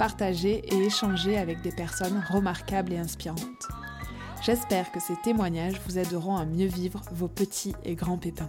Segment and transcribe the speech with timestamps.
[0.00, 3.68] Partager et échanger avec des personnes remarquables et inspirantes.
[4.40, 8.48] J'espère que ces témoignages vous aideront à mieux vivre vos petits et grands pépins.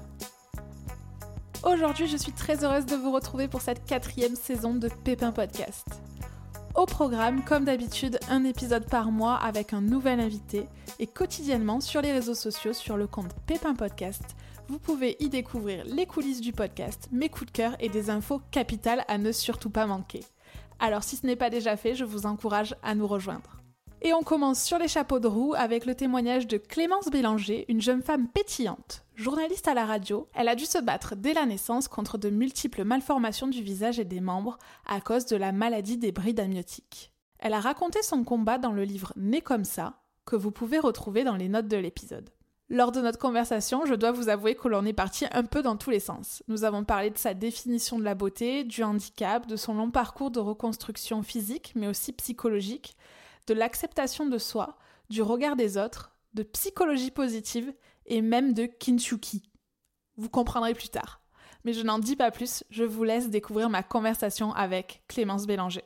[1.66, 5.86] Aujourd'hui, je suis très heureuse de vous retrouver pour cette quatrième saison de Pépin Podcast.
[6.74, 10.68] Au programme, comme d'habitude, un épisode par mois avec un nouvel invité
[11.00, 14.38] et quotidiennement sur les réseaux sociaux sur le compte Pépin Podcast,
[14.70, 18.40] vous pouvez y découvrir les coulisses du podcast, mes coups de cœur et des infos
[18.52, 20.22] capitales à ne surtout pas manquer.
[20.82, 23.62] Alors si ce n'est pas déjà fait, je vous encourage à nous rejoindre.
[24.02, 27.82] Et on commence sur les chapeaux de roue avec le témoignage de Clémence Bélanger, une
[27.82, 29.06] jeune femme pétillante.
[29.16, 32.84] Journaliste à la radio, elle a dû se battre dès la naissance contre de multiples
[32.84, 34.58] malformations du visage et des membres
[34.88, 37.14] à cause de la maladie des brides amniotiques.
[37.38, 41.24] Elle a raconté son combat dans le livre Né comme ça, que vous pouvez retrouver
[41.24, 42.32] dans les notes de l'épisode.
[42.74, 45.76] Lors de notre conversation, je dois vous avouer que l'on est parti un peu dans
[45.76, 46.42] tous les sens.
[46.48, 50.32] Nous avons parlé de sa définition de la beauté, du handicap, de son long parcours
[50.32, 52.96] de reconstruction physique, mais aussi psychologique,
[53.48, 54.78] de l'acceptation de soi,
[55.10, 57.74] du regard des autres, de psychologie positive
[58.06, 59.52] et même de Kinshuki.
[60.16, 61.20] Vous comprendrez plus tard.
[61.66, 65.84] Mais je n'en dis pas plus, je vous laisse découvrir ma conversation avec Clémence Bélanger.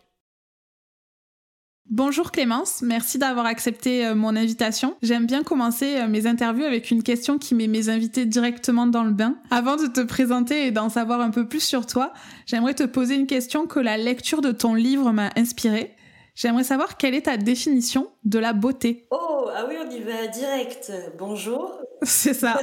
[1.91, 4.95] Bonjour Clémence, merci d'avoir accepté euh, mon invitation.
[5.03, 9.03] J'aime bien commencer euh, mes interviews avec une question qui met mes invités directement dans
[9.03, 9.35] le bain.
[9.51, 12.11] Avant de te présenter et d'en savoir un peu plus sur toi,
[12.47, 15.95] j'aimerais te poser une question que la lecture de ton livre m'a inspirée.
[16.35, 19.07] J'aimerais savoir quelle est ta définition de la beauté.
[19.11, 20.91] Oh, ah oui, on y va direct.
[21.17, 21.79] Bonjour.
[22.01, 22.59] C'est ça.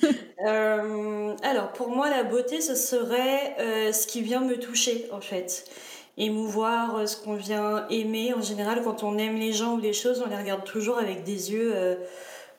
[0.46, 5.20] euh, alors, pour moi, la beauté, ce serait euh, ce qui vient me toucher, en
[5.20, 5.66] fait.
[6.20, 8.32] Émouvoir euh, ce qu'on vient aimer.
[8.34, 11.24] En général, quand on aime les gens ou les choses, on les regarde toujours avec
[11.24, 11.96] des yeux euh,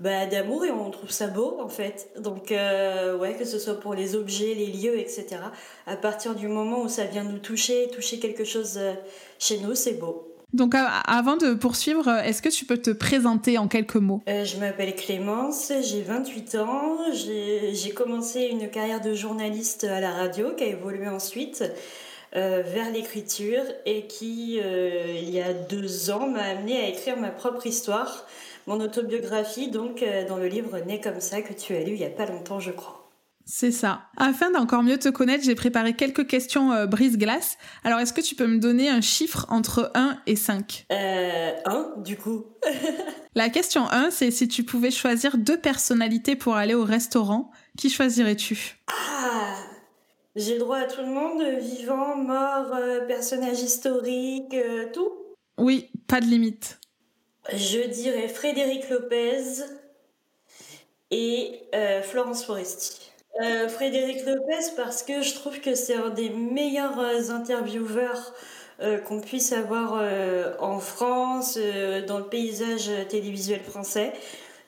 [0.01, 2.09] bah, d'amour et on trouve ça beau, en fait.
[2.19, 5.37] Donc, euh, ouais, que ce soit pour les objets, les lieux, etc.
[5.85, 8.93] À partir du moment où ça vient nous toucher, toucher quelque chose euh,
[9.37, 10.27] chez nous, c'est beau.
[10.53, 14.21] Donc avant de poursuivre, est-ce que tu peux te présenter en quelques mots?
[14.27, 20.11] Euh, Je m'appelle Clémence, j'ai 28 ans, j'ai commencé une carrière de journaliste à la
[20.11, 21.63] radio qui a évolué ensuite
[22.35, 27.17] euh, vers l'écriture et qui, euh, il y a deux ans, m'a amené à écrire
[27.17, 28.25] ma propre histoire,
[28.67, 31.99] mon autobiographie, donc euh, dans le livre Né comme ça que tu as lu il
[31.99, 33.09] y a pas longtemps, je crois.
[33.43, 34.03] C'est ça.
[34.15, 37.57] Afin d'encore mieux te connaître, j'ai préparé quelques questions brise-glace.
[37.83, 41.93] Alors, est-ce que tu peux me donner un chiffre entre 1 et 5 Euh, 1,
[41.97, 42.45] du coup.
[43.35, 47.89] La question 1, c'est si tu pouvais choisir deux personnalités pour aller au restaurant, qui
[47.89, 48.77] choisirais-tu?
[48.87, 49.55] Ah
[50.35, 55.11] J'ai le droit à tout le monde, vivant, mort, euh, personnage historique, euh, tout
[55.57, 56.79] Oui, pas de limite.
[57.51, 59.63] Je dirais Frédéric Lopez
[61.09, 63.11] et euh, Florence Foresti.
[63.41, 68.33] Euh, Frédéric Lopez parce que je trouve que c'est un des meilleurs intervieweurs
[68.81, 70.01] euh, qu'on puisse avoir
[70.61, 71.57] en France,
[72.07, 74.13] dans le paysage télévisuel français.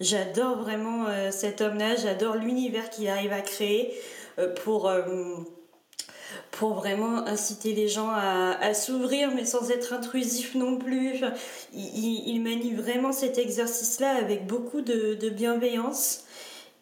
[0.01, 3.93] J'adore vraiment cet homme-là, j'adore l'univers qu'il arrive à créer
[4.63, 5.01] pour, euh,
[6.51, 11.23] pour vraiment inciter les gens à, s'ouvrir, mais sans être intrusif non plus.
[11.73, 16.25] Il, il- manie vraiment cet exercice-là avec beaucoup de, bienveillance.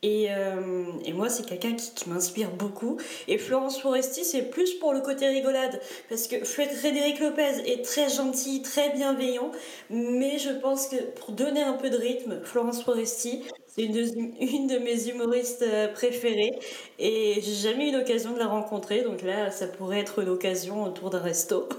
[0.04, 2.98] Et, euh, et moi, c'est quelqu'un qui, qui m'inspire beaucoup.
[3.28, 5.80] Et Florence Foresti, c'est plus pour le côté rigolade.
[6.10, 9.52] Parce que Frédéric Lopez est très gentil, très bienveillant.
[9.92, 13.44] Mais je pense que pour donner un peu de rythme, Florence Foresti,
[13.74, 14.02] c'est une de,
[14.56, 16.60] une de mes humoristes euh, préférées.
[17.00, 19.04] Et j'ai jamais eu l'occasion de la rencontrer.
[19.04, 21.70] Donc là, ça pourrait être l'occasion autour d'un resto.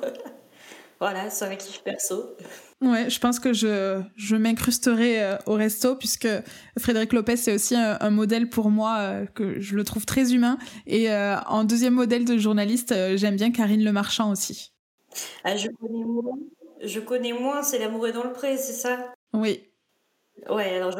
[1.00, 2.36] voilà, c'est un kiff perso.
[2.80, 6.26] Ouais, je pense que je, je m'incrusterai euh, au resto puisque
[6.80, 10.32] Frédéric Lopez c'est aussi un, un modèle pour moi euh, que je le trouve très
[10.32, 14.72] humain et euh, en deuxième modèle de journaliste j'aime bien Karine Le Marchand aussi.
[15.44, 16.38] Ah, je connais moins.
[16.82, 19.12] Je connais moins, c'est l'amour est dans le pré, c'est ça?
[19.32, 19.62] Oui,
[20.48, 20.98] Ouais, alors j'ai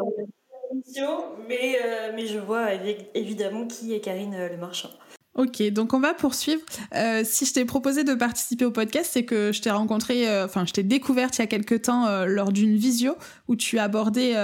[1.49, 2.69] mais, euh, mais je vois
[3.15, 4.91] évidemment qui est Karine euh, Le Marchand.
[5.35, 6.61] Ok, donc on va poursuivre.
[6.95, 10.45] Euh, si je t'ai proposé de participer au podcast, c'est que je t'ai rencontré, euh,
[10.45, 13.17] enfin je t'ai découverte il y a quelque temps euh, lors d'une visio
[13.49, 14.35] où tu abordais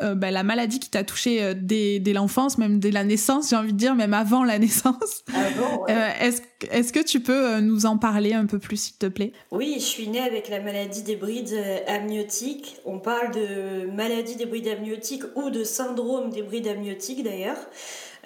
[0.00, 3.72] bah, la maladie qui t'a touché dès, dès l'enfance, même dès la naissance, j'ai envie
[3.72, 5.24] de dire, même avant la naissance.
[5.28, 5.94] Ouais.
[6.20, 6.40] est-ce,
[6.70, 9.32] est-ce que tu peux nous en parler un peu plus, s'il te plaît?
[9.50, 11.56] Oui, je suis née avec la maladie des brides
[11.88, 12.76] amniotiques.
[12.84, 17.58] On parle de maladie des brides amniotiques ou de syndrome des brides amniotiques d'ailleurs.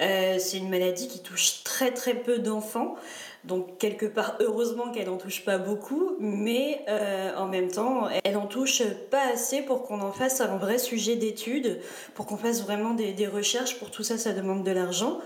[0.01, 2.97] Euh, c'est une maladie qui touche très très peu d'enfants.
[3.45, 8.35] Donc quelque part, heureusement qu'elle n'en touche pas beaucoup, mais euh, en même temps, elle
[8.35, 11.81] n'en touche pas assez pour qu'on en fasse un vrai sujet d'étude,
[12.15, 13.79] pour qu'on fasse vraiment des, recherches.
[13.79, 15.21] Pour tout ça, ça demande de l'argent.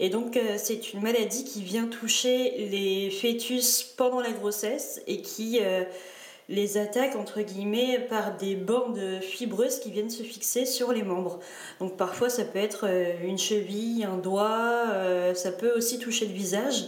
[0.00, 5.22] Et donc euh, c'est une maladie qui vient toucher les fœtus pendant la grossesse et
[5.22, 5.60] qui
[6.48, 11.40] les attaques entre guillemets par des bandes fibreuses qui viennent se fixer sur les membres.
[11.80, 16.26] Donc parfois ça peut être euh, une cheville, un doigt, euh, ça peut aussi toucher
[16.26, 16.84] le visage.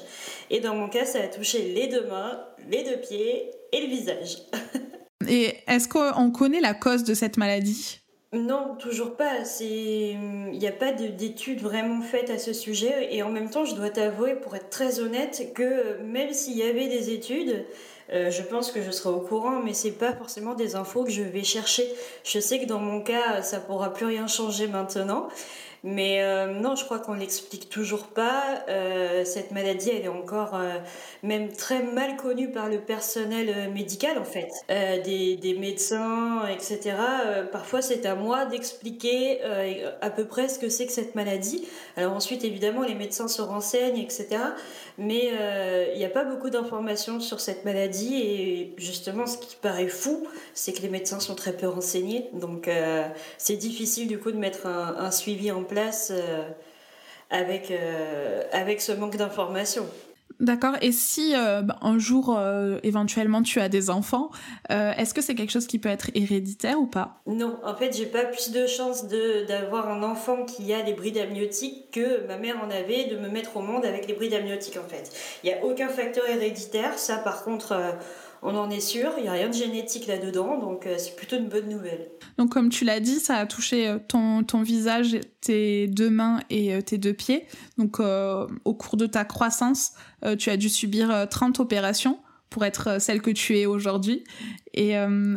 [0.51, 2.41] Et dans mon cas ça a touché les deux mains,
[2.71, 4.39] les deux pieds et le visage.
[5.29, 8.01] et est-ce qu'on connaît la cause de cette maladie?
[8.35, 9.39] Non, toujours pas.
[9.59, 13.09] Il n'y a pas d'études vraiment faites à ce sujet.
[13.11, 16.63] Et en même temps, je dois t'avouer, pour être très honnête, que même s'il y
[16.63, 17.65] avait des études,
[18.13, 21.11] euh, je pense que je serai au courant, mais c'est pas forcément des infos que
[21.11, 21.87] je vais chercher.
[22.25, 25.29] Je sais que dans mon cas, ça pourra plus rien changer maintenant.
[25.85, 28.65] Mais euh, non, je crois qu'on l'explique toujours pas.
[28.69, 30.59] Euh, cette maladie, elle est encore
[31.23, 34.49] même très mal connue par le personnel médical, en fait.
[34.69, 36.97] Des, des, médecins, etc.
[37.53, 39.41] parfois, c'est à moi d'expliquer
[40.01, 41.65] à peu près ce que c'est que cette maladie.
[41.97, 44.39] Alors ensuite, évidemment, les médecins se renseignent, etc.
[44.99, 45.31] Mais
[45.95, 48.17] il n'y a pas beaucoup d'informations sur cette maladie.
[48.17, 52.29] Et justement, ce qui paraît fou, c'est que les médecins sont très peu renseignés.
[52.33, 52.69] Donc,
[53.39, 56.49] c'est difficile, du coup, de mettre un, suivi en place euh,
[57.33, 59.87] euh, avec ce manque d'informations.
[60.41, 60.75] D'accord.
[60.83, 62.39] Et si euh, bah, un jour,
[62.83, 64.31] éventuellement, tu as des enfants,
[64.71, 67.21] est-ce que c'est quelque chose qui peut être héréditaire ou pas?
[67.27, 69.07] Non, en fait, j'ai pas plus de chance
[69.49, 73.29] d'avoir un enfant qui a les brides amniotiques que ma mère en avait de me
[73.29, 75.11] mettre au monde avec les brides amniotiques, en fait.
[75.43, 76.99] Il n'y a aucun facteur héréditaire.
[76.99, 77.75] Ça, par contre
[78.43, 81.37] on en est sûr, il n'y a rien de génétique là-dedans, donc euh, c'est plutôt
[81.37, 82.09] une bonne nouvelle.
[82.37, 86.41] Donc comme tu l'as dit, ça a touché euh, ton, ton visage, tes deux mains
[86.51, 87.47] et euh, tes deux pieds.
[87.79, 89.93] Donc au cours de ta croissance,
[90.39, 92.19] tu as dû subir 30 opérations
[92.51, 94.25] pour être celle que tu es aujourd'hui.
[94.75, 94.95] Et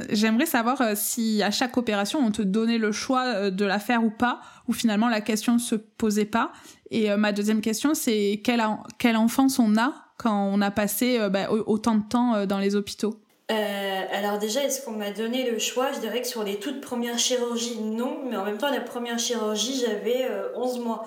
[0.09, 4.09] j'aimerais savoir si à chaque opération, on te donnait le choix de la faire ou
[4.09, 6.51] pas, ou finalement la question ne se posait pas.
[6.89, 8.63] Et ma deuxième question, c'est quelle,
[8.97, 12.59] quelle enfance on a quand on a passé euh, bah, autant de temps euh, dans
[12.59, 13.15] les hôpitaux
[13.49, 15.91] euh, alors déjà, est-ce qu'on m'a donné le choix?
[15.91, 18.19] Je dirais que sur les toutes premières chirurgies, non.
[18.29, 20.25] Mais en même temps, la première chirurgie, j'avais
[20.55, 21.05] 11 mois.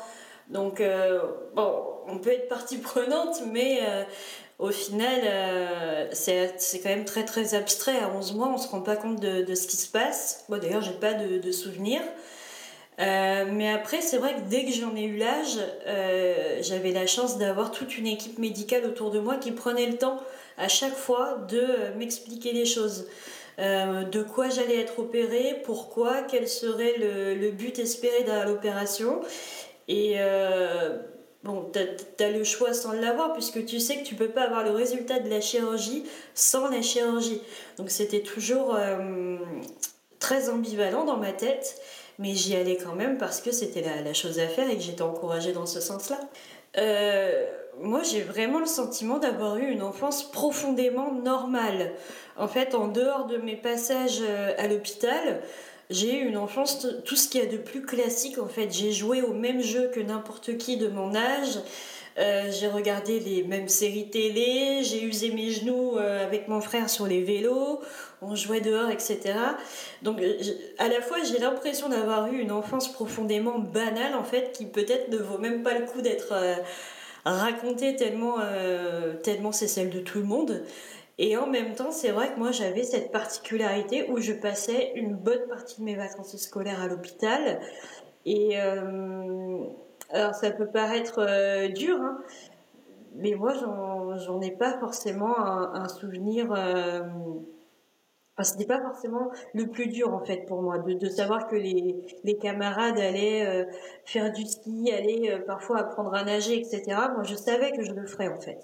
[0.50, 0.82] Donc,
[1.56, 3.80] bon, on peut être partie prenante, mais
[4.58, 5.22] au final,
[6.12, 7.98] c'est quand même très très abstrait.
[7.98, 10.44] À 11 mois, on ne se rend pas compte de, ce qui se passe.
[10.50, 12.02] Moi, d'ailleurs, j'ai pas de, de souvenirs.
[13.00, 17.06] Euh, mais après, c'est vrai que dès que j'en ai eu l'âge, euh, j'avais la
[17.06, 20.20] chance d'avoir toute une équipe médicale autour de moi qui prenait le temps
[20.58, 23.06] à chaque fois de euh, m'expliquer les choses.
[23.58, 29.20] de quoi j'allais être opérée, pourquoi, quel serait le, but espéré dans l'opération.
[29.86, 30.16] Et
[31.44, 34.64] bon, tu as, le choix sans l'avoir puisque tu sais que tu peux pas avoir
[34.64, 36.04] le résultat de la chirurgie
[36.34, 37.40] sans la chirurgie.
[37.76, 38.76] Donc c'était toujours
[40.18, 41.80] très ambivalent dans ma tête
[42.18, 45.02] mais j'y allais quand même parce que c'était la, chose à faire et que j'étais
[45.02, 46.20] encouragée dans ce sens-là.
[46.78, 47.46] Euh,
[47.80, 51.92] moi, j'ai vraiment le sentiment d'avoir eu une enfance profondément normale.
[52.36, 55.42] En fait, en dehors de mes passages euh, à l'hôpital,
[55.90, 58.38] j'ai eu une enfance, tout ce qu'il y a de plus classique.
[58.38, 61.58] En fait, j'ai joué au même jeu que n'importe qui de mon âge.
[62.16, 66.88] Euh, j'ai regardé les mêmes séries télé, j'ai usé mes genoux euh, avec mon frère
[66.88, 67.80] sur les vélos,
[68.22, 69.34] on jouait dehors, etc.
[70.02, 70.38] Donc euh,
[70.78, 75.08] à la fois j'ai l'impression d'avoir eu une enfance profondément banale en fait, qui peut-être
[75.08, 76.34] ne vaut même pas le coup d'être
[77.24, 78.36] racontée tellement,
[79.22, 80.62] tellement c'est celle de tout le monde.
[81.16, 85.14] Et en même temps, c'est vrai que moi j'avais cette particularité où je passais une
[85.14, 87.60] bonne partie de mes vacances scolaires à l'hôpital.
[88.26, 88.56] Et
[90.14, 92.18] alors ça peut paraître euh, dur, hein,
[93.16, 96.52] mais moi j'en ai pas forcément un, souvenir.
[96.52, 97.00] Euh,
[98.36, 101.96] enfin, c'était pas forcément le plus dur en fait pour moi, de, savoir que les,
[102.22, 103.64] les camarades allaient euh,
[104.04, 106.82] faire du ski, allaient parfois apprendre à nager, etc.
[107.12, 108.60] Moi je savais que je le ferais en fait.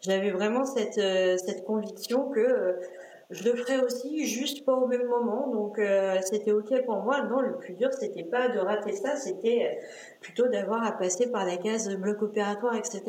[0.00, 2.78] J'avais vraiment cette, cette conviction que
[3.30, 5.48] je le ferai aussi, juste pas au même moment.
[5.52, 7.22] Donc euh, c'était ok pour moi.
[7.22, 9.78] Non, le plus dur, c'était pas de rater ça, c'était
[10.20, 13.02] plutôt d'avoir à passer par la case bloc opératoire, etc.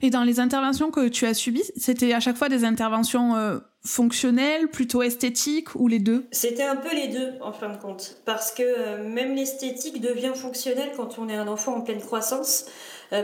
[0.00, 3.58] Et dans les interventions que tu as subies, c'était à chaque fois des interventions euh,
[3.84, 6.26] fonctionnelles, plutôt esthétiques ou les deux?
[6.30, 10.32] C'était un peu les deux en fin de compte, parce que euh, même l'esthétique devient
[10.36, 12.66] fonctionnelle quand on est un enfant en pleine croissance.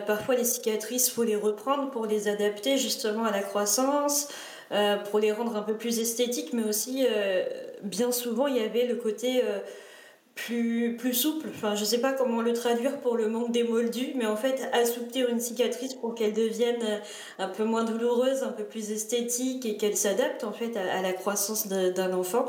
[0.06, 4.28] parfois les cicatrices, faut les reprendre pour les adapter justement à la croissance.
[4.74, 7.44] Euh, pour les rendre un peu plus esthétiques, mais aussi, euh,
[7.84, 9.60] bien souvent, il y avait le côté euh,
[10.34, 11.46] plus, plus souple.
[11.54, 15.28] Enfin, je sais pas comment le traduire pour le manque d'émoldu, mais en fait, assouplir
[15.28, 17.00] une cicatrice pour qu'elle devienne
[17.38, 21.12] un peu moins douloureuse, un peu plus esthétique et qu'elle s'adapte en fait à, la
[21.12, 22.46] croissance d'un enfant.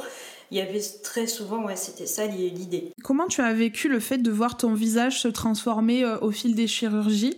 [0.49, 2.91] Il y avait très souvent, c'était ça l'idée.
[3.03, 6.67] Comment tu as vécu le fait de voir ton visage se transformer au fil des
[6.67, 7.37] chirurgies?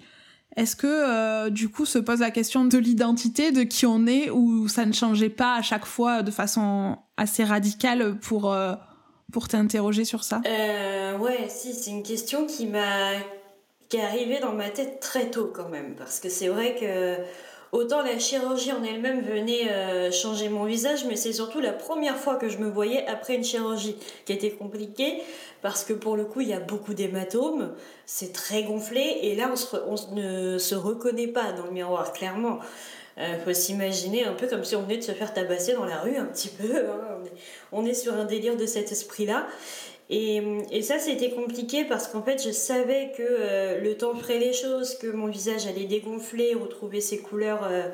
[0.58, 4.32] Est-ce que euh, du coup se pose la question de l'identité, de qui on est,
[4.32, 8.74] ou ça ne changeait pas à chaque fois de façon assez radicale pour, euh,
[9.32, 10.42] pour t'interroger sur ça?
[10.48, 13.12] Euh, Ouais, si, c'est une question qui m'a
[13.90, 17.16] qui est arrivée dans ma tête très tôt quand même, parce que c'est vrai que
[17.72, 22.36] autant la chirurgie en elle-même venait changer mon visage, mais c'est surtout la première fois
[22.36, 23.96] que je me voyais après une chirurgie
[24.26, 25.22] qui était compliquée
[25.62, 27.74] parce que pour le coup, il y a beaucoup d'hématomes,
[28.06, 29.54] c'est très gonflé, et là,
[29.88, 32.60] on, ne se reconnaît pas dans le miroir, clairement.
[33.18, 35.86] Il euh, faut s'imaginer un peu comme si on venait de se faire tabasser dans
[35.86, 36.78] la rue, un petit peu.
[36.78, 37.20] Hein.
[37.72, 39.48] On, est, sur un délire de cet esprit-là.
[40.10, 44.54] Et, ça, c'était compliqué parce qu'en fait, je savais que euh, le temps ferait les
[44.54, 47.68] choses, que mon visage allait dégonfler, retrouver ses couleurs.
[47.70, 47.90] Euh,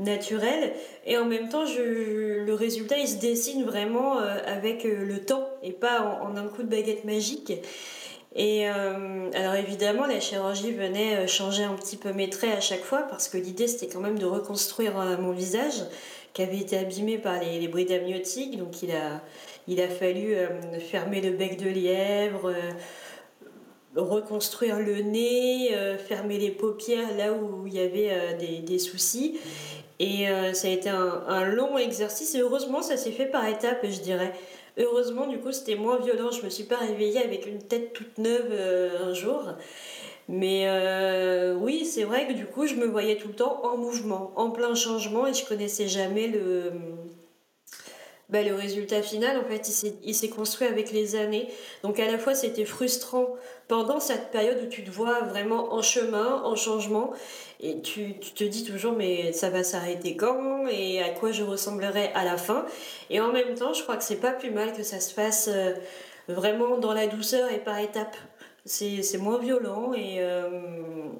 [0.00, 0.72] naturel.
[1.06, 5.48] Et en même temps le résultat il se dessine vraiment euh, avec euh, le temps
[5.62, 7.52] et pas en, un coup de baguette magique.
[8.36, 12.84] Et euh, alors évidemment la chirurgie venait changer un petit peu mes traits à chaque
[12.84, 15.82] fois parce que l'idée c'était quand même de reconstruire mon visage
[16.32, 19.20] qui avait été abîmé par les, les brides amniotiques donc il a,
[19.66, 20.36] il a fallu
[20.78, 22.54] fermer le bec de lièvre
[23.96, 25.74] reconstruire le nez,
[26.06, 29.40] fermer les paupières là où il y avait des, des, soucis.
[30.00, 33.84] Et euh, ça a été un, long exercice et heureusement ça s'est fait par étapes,
[33.84, 34.32] je dirais.
[34.78, 36.30] Heureusement, du coup, c'était moins violent.
[36.30, 39.44] Je me suis pas réveillée avec une tête toute neuve euh, un jour.
[40.26, 43.76] Mais euh, oui, c'est vrai que du coup, je me voyais tout le temps en
[43.76, 46.72] mouvement, en plein changement et je connaissais jamais le,
[48.30, 49.68] bah, le résultat final, en fait,
[50.02, 51.48] il s'est construit avec les années.
[51.82, 53.28] Donc à la fois, c'était frustrant
[53.70, 57.12] pendant cette période où tu te vois vraiment en chemin, en changement,
[57.60, 62.10] et tu, te dis toujours, mais ça va s'arrêter quand et à quoi je ressemblerai
[62.16, 62.66] à la fin.
[63.10, 65.48] Et en même temps, je crois que c'est pas plus mal que ça se fasse
[65.52, 65.74] euh,
[66.26, 68.16] vraiment dans la douceur et par étapes
[68.66, 70.48] c'est moins violent et euh,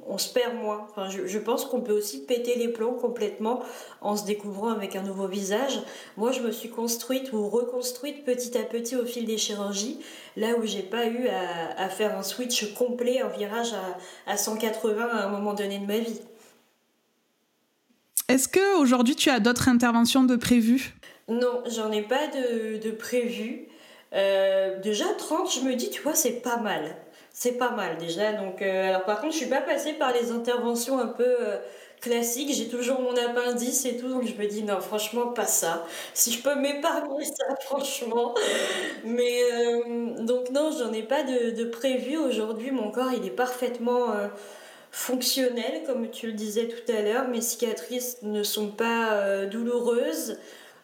[0.06, 0.86] on se perd moins.
[0.90, 3.62] Enfin, je, je pense qu'on peut aussi péter les plombs complètement
[4.00, 5.80] en se découvrant avec un nouveau visage.
[6.16, 10.00] Moi, je me suis construite ou reconstruite petit à petit au fil des chirurgies,
[10.36, 14.36] là où j'ai pas eu à, à, faire un switch complet, un virage à, à
[14.36, 16.20] 180 à un moment donné de ma vie.
[18.28, 20.94] Est-ce que aujourd'hui tu as d'autres interventions de prévues?
[21.28, 23.66] Non, j'en ai pas de, de prévues.
[24.12, 26.96] Euh, déjà 30, je me dis, tu vois, c'est pas mal
[27.32, 28.32] c'est pas mal déjà.
[28.32, 31.56] Donc, euh, alors par contre, je suis pas passée par les interventions un peu euh,
[32.00, 32.52] classiques.
[32.52, 35.86] J'ai toujours mon appendice et tout, donc je me dis non, franchement, pas ça.
[36.14, 38.34] Si je peux m'épargner ça, franchement.
[39.04, 42.72] Mais euh, donc non, j'en ai pas de, de prévu aujourd'hui.
[42.72, 44.12] Mon corps, il est parfaitement
[44.90, 47.28] fonctionnel, comme tu le disais tout à l'heure.
[47.28, 50.36] Mes cicatrices ne sont pas douloureuses.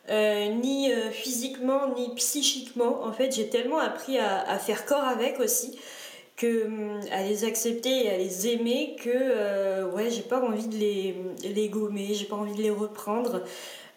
[0.08, 3.02] ni physiquement ni psychiquement.
[3.02, 5.76] En fait, j'ai tellement appris à, à, faire corps avec aussi
[6.36, 10.68] que hum, à les accepter et à les aimer que euh, ouais j'ai pas envie
[10.68, 13.42] de les, les gommer j'ai pas envie de les reprendre.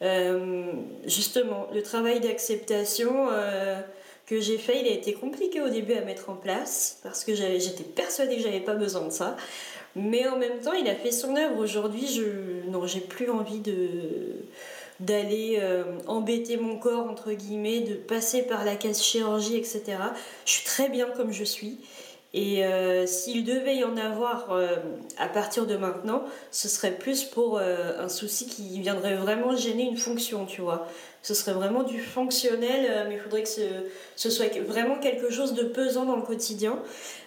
[0.01, 0.71] Euh,
[1.05, 3.81] justement le travail d'acceptation euh,
[4.27, 7.35] que j'ai fait il a été compliqué au début à mettre en place parce que
[7.35, 9.35] j'étais persuadée que j'avais pas besoin de ça.
[9.97, 11.57] Mais en même temps il a fait son œuvre.
[11.59, 13.89] Aujourd'hui je non j'ai plus envie de
[15.01, 15.61] d'aller
[16.07, 19.97] embêter mon corps entre guillemets de passer par la case chirurgie etc
[20.45, 21.77] je suis très bien comme je suis
[22.33, 24.75] et euh, s'il devait y en avoir euh,
[25.17, 29.83] à partir de maintenant, ce serait plus pour euh, un souci qui viendrait vraiment gêner
[29.83, 30.87] une fonction, tu vois.
[31.23, 33.61] Ce serait vraiment du fonctionnel, mais il faudrait que ce,
[34.15, 36.79] ce, soit vraiment quelque chose de pesant dans le quotidien.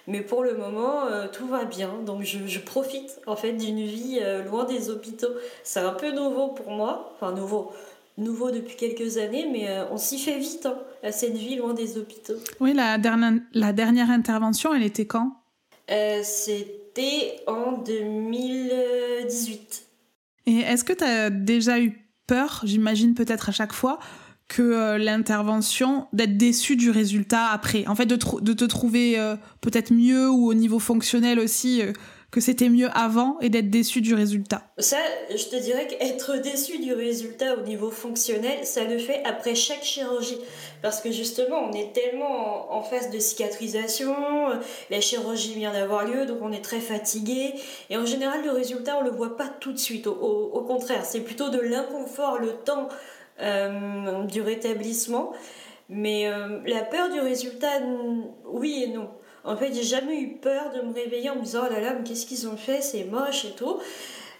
[0.06, 1.90] Mais pour le moment, tout va bien.
[2.06, 5.34] Donc je, je profite en fait d'une vie loin des hôpitaux.
[5.62, 7.12] C'est un peu nouveau pour moi.
[7.14, 7.72] Enfin, nouveau
[8.18, 11.74] nouveau depuis quelques années, mais euh, on s'y fait vite hein, à cette vie loin
[11.74, 12.34] des hôpitaux.
[12.60, 15.36] Oui, la dernière, la dernière intervention, elle était quand?
[15.90, 19.86] Euh, C'était en 2018.
[20.46, 23.98] Et est-ce que tu as déjà eu peur, j'imagine peut-être à chaque fois,
[24.48, 27.86] que l'intervention, d'être déçu du résultat après?
[27.86, 29.16] En fait, de, de te trouver
[29.62, 31.80] peut-être mieux ou au niveau fonctionnel aussi
[32.32, 34.96] que c'était mieux avant et d'être déçu du résultat Ça,
[35.28, 39.84] je te dirais qu'être déçu du résultat au niveau fonctionnel, ça le fait après chaque
[39.84, 40.38] chirurgie.
[40.80, 44.16] Parce que justement, on est tellement en, phase de cicatrisation,
[44.90, 47.52] la chirurgie vient d'avoir lieu, donc on est très fatigué.
[47.90, 50.06] Et en général, le résultat, on le voit pas tout de suite.
[50.06, 52.88] Au, contraire, c'est plutôt de l'inconfort, le temps
[53.42, 55.32] euh, du rétablissement.
[55.90, 57.80] Mais euh, la peur du résultat,
[58.46, 59.10] oui et non.
[59.44, 61.94] En fait, j'ai jamais eu peur de me réveiller en me disant oh là là,
[61.94, 63.78] mais qu'est-ce qu'ils ont fait, c'est moche et tout.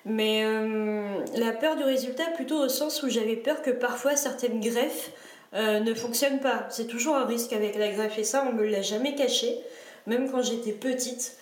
[0.05, 4.61] Mais euh, la peur du résultat, plutôt au sens où j'avais peur que parfois certaines
[4.61, 5.11] greffes
[5.55, 6.67] euh, ne fonctionnent pas.
[6.71, 9.59] C'est toujours un risque avec la greffe et ça, on me l'a jamais caché,
[10.07, 11.37] même quand j'étais petite.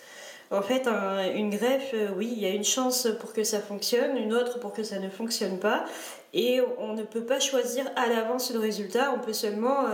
[0.51, 0.85] En fait,
[1.33, 4.59] une greffe, euh, oui, il y a une chance pour que ça fonctionne, une autre
[4.59, 5.85] pour que ça ne fonctionne pas.
[6.33, 9.85] Et on ne peut pas choisir à l'avance le résultat, on peut seulement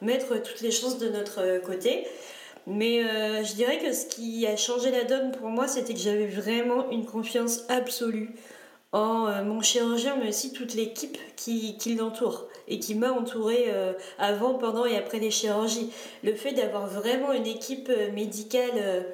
[0.00, 2.06] mettre toutes les chances de notre côté.
[2.66, 6.00] Mais euh, je dirais que ce qui a changé la donne pour moi, c'était que
[6.00, 8.30] j'avais vraiment une confiance absolue
[8.92, 13.94] en euh, mon chirurgien, mais aussi toute l'équipe qui, l'entoure et qui m'a entourée euh,
[14.18, 15.92] avant, pendant et après les chirurgies.
[16.22, 19.06] Le fait d'avoir vraiment une équipe médicale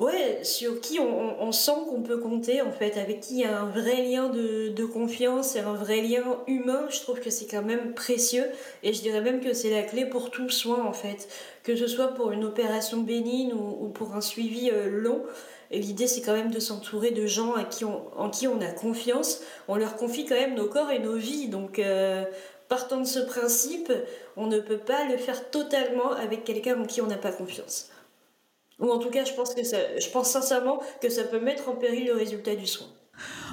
[0.00, 3.60] ouais, sur qui on, sent qu'on peut compter, en fait, avec qui il y a
[3.60, 7.46] un vrai lien de, de confiance et un vrai lien humain, je trouve que c'est
[7.46, 8.46] quand même précieux.
[8.82, 11.28] Et je dirais même que c'est la clé pour tout soin, en fait.
[11.62, 15.22] Que ce soit pour une opération bénigne ou, ou pour un suivi euh, long.
[15.70, 19.40] L'idée, c'est quand même de s'entourer de gens à qui en qui on a confiance.
[19.68, 21.46] On leur confie quand même nos corps et nos vies.
[21.46, 22.24] Donc, euh,
[22.68, 23.92] partant de ce principe,
[24.36, 27.89] on ne peut pas le faire totalement avec quelqu'un en qui on n'a pas confiance.
[28.80, 31.68] Ou en tout cas, je pense, que ça, je pense sincèrement que ça peut mettre
[31.68, 32.86] en péril le résultat du soin.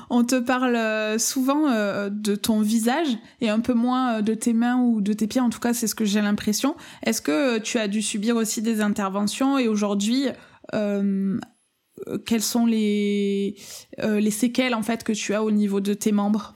[0.09, 3.09] On te parle euh, souvent euh, de ton visage
[3.41, 5.41] et un peu moins euh, de tes mains ou de tes pieds.
[5.41, 6.75] En tout cas, c'est ce que j'ai l'impression.
[7.03, 10.27] Est-ce que tu as dû subir aussi des interventions et aujourd'hui,
[10.71, 13.55] quelles sont les,
[13.97, 16.53] les séquelles en fait que tu as au niveau de tes membres?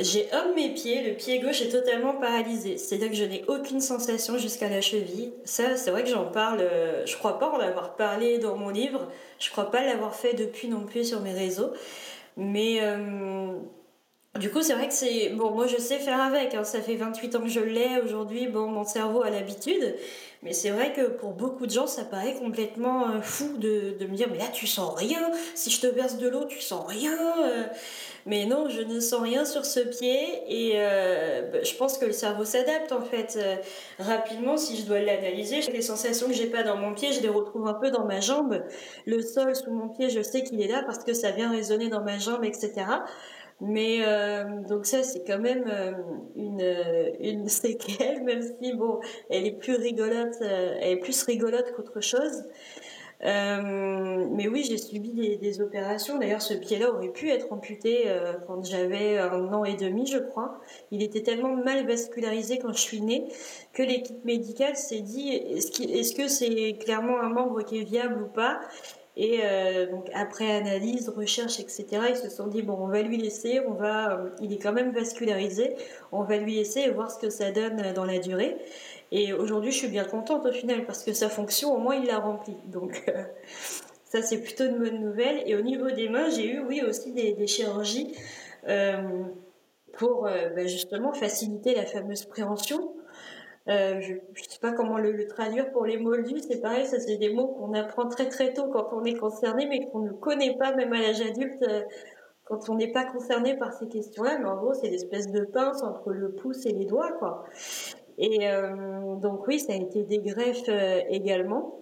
[0.00, 2.76] J'ai de mes pieds, le pied gauche est totalement paralysé.
[2.76, 5.32] C'est-à-dire que je n'ai aucune sensation jusqu'à la cheville.
[5.44, 8.70] Ça, c'est vrai que j'en parle, euh, je crois pas en avoir parlé dans mon
[8.70, 9.08] livre,
[9.38, 11.72] je crois pas l'avoir fait depuis non plus sur mes réseaux.
[12.36, 13.52] Mais euh,
[14.38, 15.30] du coup, c'est vrai que c'est.
[15.30, 16.64] Bon, moi je sais faire avec, hein.
[16.64, 19.94] ça fait 28 ans que je l'ai aujourd'hui, bon, mon cerveau a l'habitude.
[20.42, 24.06] Mais c'est vrai que pour beaucoup de gens, ça paraît complètement euh, fou de, de,
[24.06, 26.84] me dire Mais là, tu sens rien, si je te verse de l'eau, tu sens
[26.88, 27.16] rien.
[28.26, 32.04] Mais non, je ne sens rien sur ce pied et euh, bah, je pense que
[32.04, 33.56] le cerveau s'adapte en fait euh,
[33.98, 35.60] rapidement si je dois l'analyser.
[35.72, 38.20] Les sensations que j'ai pas dans mon pied, je les retrouve un peu dans ma
[38.20, 38.62] jambe.
[39.06, 41.88] Le sol sous mon pied, je sais qu'il est là parce que ça vient résonner
[41.88, 42.72] dans ma jambe, etc.
[43.60, 45.64] Mais euh, donc ça c'est quand même
[46.36, 52.00] une, une séquelle, même si bon, elle est plus rigolote, elle est plus rigolote qu'autre
[52.00, 52.44] chose.
[53.24, 56.18] Euh, mais oui, j'ai subi des, opérations.
[56.18, 60.18] D'ailleurs, ce pied-là aurait pu être amputé euh, quand j'avais un an et demi, je
[60.18, 60.60] crois.
[60.90, 63.28] Il était tellement mal vascularisé quand je suis née
[63.72, 68.26] que l'équipe médicale s'est dit est-ce que c'est clairement un membre qui est viable ou
[68.26, 68.60] pas?
[69.14, 73.18] Et euh, donc après analyse, recherche, etc., ils se sont dit bon, on va lui
[73.18, 75.76] laisser, on va, il est quand même vascularisé,
[76.12, 78.56] on va lui laisser et voir ce que ça donne dans la durée.
[79.14, 82.06] Et aujourd'hui, je suis bien contente au final parce que sa fonction, au moins, il
[82.06, 82.56] l'a remplie.
[82.64, 83.24] Donc, euh,
[84.06, 85.42] ça, c'est plutôt une bonne nouvelle.
[85.44, 88.16] Et au niveau des mains, j'ai eu, oui, aussi des, chirurgies
[88.68, 88.96] euh,
[89.98, 92.94] pour euh, bah, justement faciliter la fameuse préhension.
[93.66, 97.34] je ne sais pas comment le, traduire pour les moldus, c'est pareil, ça c'est des
[97.34, 100.74] mots qu'on apprend très très tôt quand on est concerné, mais qu'on ne connaît pas
[100.74, 101.62] même à l'âge adulte
[102.44, 104.38] quand on n'est pas concerné par ces questions-là.
[104.38, 107.44] Mais en gros, c'est l'espèce de pince entre le pouce et les doigts, quoi.
[108.18, 111.78] Et euh, donc oui, ça a été des greffes euh, également.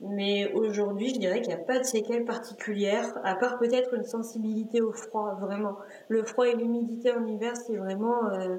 [0.00, 4.04] Mais aujourd'hui, je dirais qu'il n'y a pas de séquelles particulières, à part peut-être une
[4.04, 5.76] sensibilité au froid, vraiment.
[6.08, 8.58] Le froid et l'humidité en hiver, c'est vraiment, euh,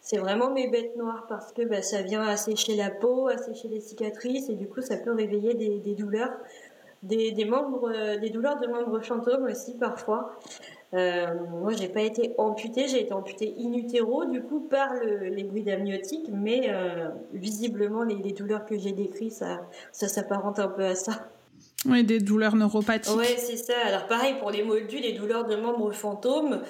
[0.00, 3.80] c'est vraiment mes bêtes noires parce que bah, ça vient assécher la peau, assécher les
[3.80, 6.38] cicatrices et du coup, ça peut réveiller des, douleurs,
[7.02, 10.38] des membres, des douleurs de membres fantômes aussi parfois.
[10.94, 15.28] Euh, moi, j'ai pas été amputée, j'ai été amputée in utero, du coup, par le,
[15.28, 20.58] les bruits amniotiques, mais euh, visiblement, les, les, douleurs que j'ai décrites, ça, ça s'apparente
[20.58, 21.28] un peu à ça.
[21.86, 23.16] Oui, des douleurs neuropathiques.
[23.16, 23.74] Oui, c'est ça.
[23.84, 26.62] Alors, pareil, pour les moldus, les douleurs de membres fantômes,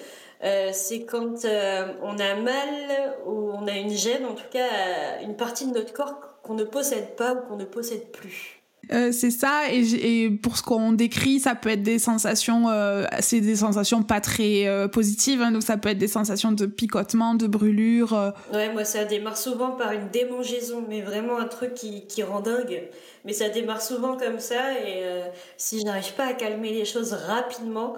[0.45, 5.21] euh, c'est quand euh, on a mal ou on a une gêne, en tout cas,
[5.23, 8.56] une partie de notre corps qu'on ne possède pas ou qu'on ne possède plus.
[8.93, 13.41] Euh, c'est ça, et, pour ce qu'on décrit, ça peut être des sensations, euh, c'est
[13.41, 17.35] des sensations pas très euh, positives, hein, donc ça peut être des sensations de picotement,
[17.35, 18.33] de brûlure.
[18.53, 22.41] Ouais, moi ça démarre souvent par une démangeaison, mais vraiment un truc qui, qui rend
[22.41, 22.83] dingue.
[23.25, 25.03] Mais ça démarre souvent comme ça, et
[25.57, 27.97] si je n'arrive pas à calmer les choses rapidement,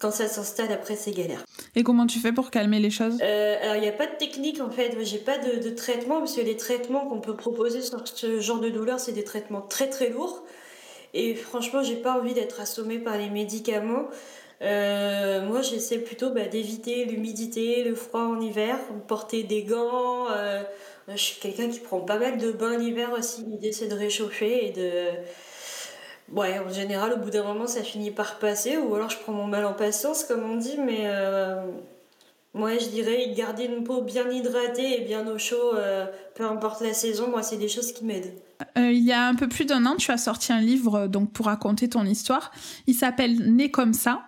[0.00, 1.44] quand ça s'installe après c'est galère.
[1.74, 3.20] Et comment tu fais pour calmer les choses?
[3.20, 6.36] Alors il n'y a pas de technique en fait, j'ai pas de, de, traitement parce
[6.36, 9.88] que les traitements qu'on peut proposer sur ce genre de douleur c'est des traitements très
[9.88, 10.44] très lourds
[11.14, 14.08] et franchement j'ai pas envie d'être assommée par les médicaments.
[14.62, 20.30] Euh, moi j'essaie plutôt bah, d'éviter l'humidité, le froid en hiver, porter des gants.
[20.30, 20.62] Euh,
[21.08, 24.66] je suis quelqu'un qui prend pas mal de bains l'hiver aussi, l'idée c'est de réchauffer
[24.66, 25.10] et de
[26.32, 29.32] Ouais, en général, au bout d'un moment, ça finit par passer, ou alors je prends
[29.32, 31.62] mon mal en patience, comme on dit, mais euh,
[32.52, 36.80] moi, je dirais garder une peau bien hydratée et bien au chaud, euh, peu importe
[36.80, 38.34] la saison, moi, c'est des choses qui m'aident.
[38.76, 41.32] Euh, il y a un peu plus d'un an, tu as sorti un livre donc
[41.32, 42.50] pour raconter ton histoire.
[42.86, 44.22] Il s'appelle Né comme ça.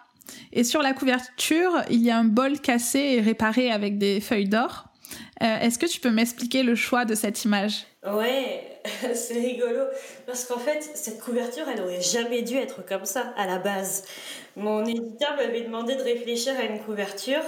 [0.52, 4.48] Et sur la couverture, il y a un bol cassé et réparé avec des feuilles
[4.48, 4.87] d'or.
[5.40, 7.86] Est-ce que tu peux m'expliquer le choix de cette image?
[8.04, 8.80] Ouais,
[9.14, 9.84] c'est rigolo.
[10.26, 14.04] Parce qu'en fait, cette couverture, elle aurait jamais dû être comme ça à la base.
[14.56, 17.42] Mon éditeur m'avait demandé de réfléchir à une couverture.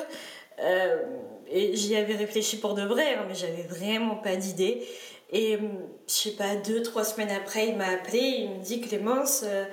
[0.61, 1.03] Euh,
[1.51, 4.87] et j'y avais réfléchi pour de vrai, hein, mais j'avais vraiment pas d'idée.
[5.33, 5.71] Et hum,
[6.07, 9.65] je sais pas, deux, trois semaines après, il m'a appelé, il me dit Clémence, euh,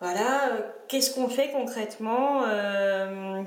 [0.00, 3.42] voilà, qu'est-ce qu'on fait concrètement euh,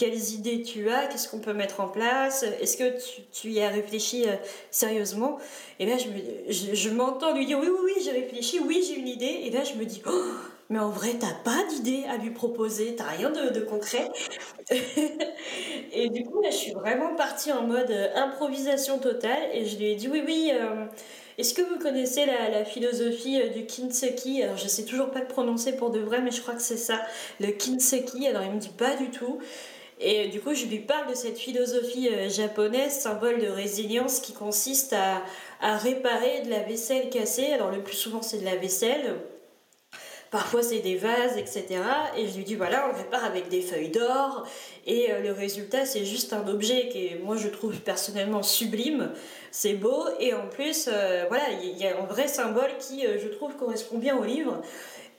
[0.00, 2.96] quelles idées tu as, qu'est-ce qu'on peut mettre en place, est-ce que
[3.32, 4.32] tu, y as réfléchi euh,
[4.70, 5.36] sérieusement?
[5.78, 9.42] Et là, je, m'entends lui dire oui, oui, oui, j'ai réfléchi, oui, j'ai une idée.
[9.44, 10.22] Et là, je me dis, oh,
[10.70, 14.08] mais en vrai, t'as pas d'idée à lui proposer, t'as rien de, concret.
[15.92, 19.76] et du coup, là, je suis vraiment partie en mode euh, improvisation totale et je
[19.76, 20.50] lui ai dit, oui, oui.
[20.54, 20.86] Euh,
[21.36, 25.74] est-ce que vous connaissez la, philosophie du Kinseki Alors je sais toujours pas le prononcer
[25.74, 27.00] pour de vrai, mais je crois que c'est ça,
[27.38, 28.26] le Kinseki.
[28.26, 29.38] Alors il me dit pas du tout.
[30.02, 34.32] Et du coup, je lui parle de cette philosophie euh, japonaise, symbole de résilience, qui
[34.32, 35.22] consiste à,
[35.76, 37.52] réparer de la vaisselle cassée.
[37.52, 39.16] Alors le plus souvent, c'est de la vaisselle.
[40.30, 41.66] Parfois, c'est des vases, etc.
[42.16, 44.46] Et je lui dis, voilà, on répare avec des feuilles d'or.
[44.86, 49.12] Et euh, le résultat, c'est juste un objet qui moi, je trouve personnellement sublime.
[49.50, 50.06] C'est beau.
[50.18, 53.98] Et en plus, euh, voilà, il y a un vrai symbole qui, je trouve, correspond
[53.98, 54.62] bien au livre.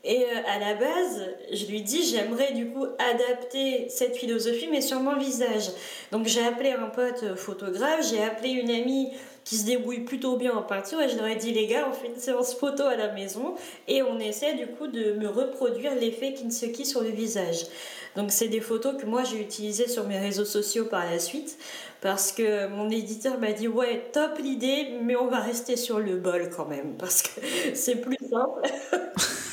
[0.03, 4.81] Et euh, à la base, je lui dis j'aimerais du coup adapter cette philosophie mais
[4.81, 5.69] sur mon visage.
[6.11, 9.09] Donc j'ai appelé un pote photographe, j'ai appelé une amie
[9.43, 11.93] qui se débrouille plutôt bien en peinture et je leur ai dit les gars on
[11.93, 13.55] fait une séance photo à la maison
[13.87, 17.65] et on essaie du coup de me reproduire l'effet Kinsuki sur le visage.
[18.15, 21.57] Donc c'est des photos que moi j'ai utilisées sur mes réseaux sociaux par la suite
[22.01, 26.17] parce que mon éditeur m'a dit ouais top l'idée mais on va rester sur le
[26.17, 27.39] bol quand même parce que
[27.75, 28.61] c'est plus simple.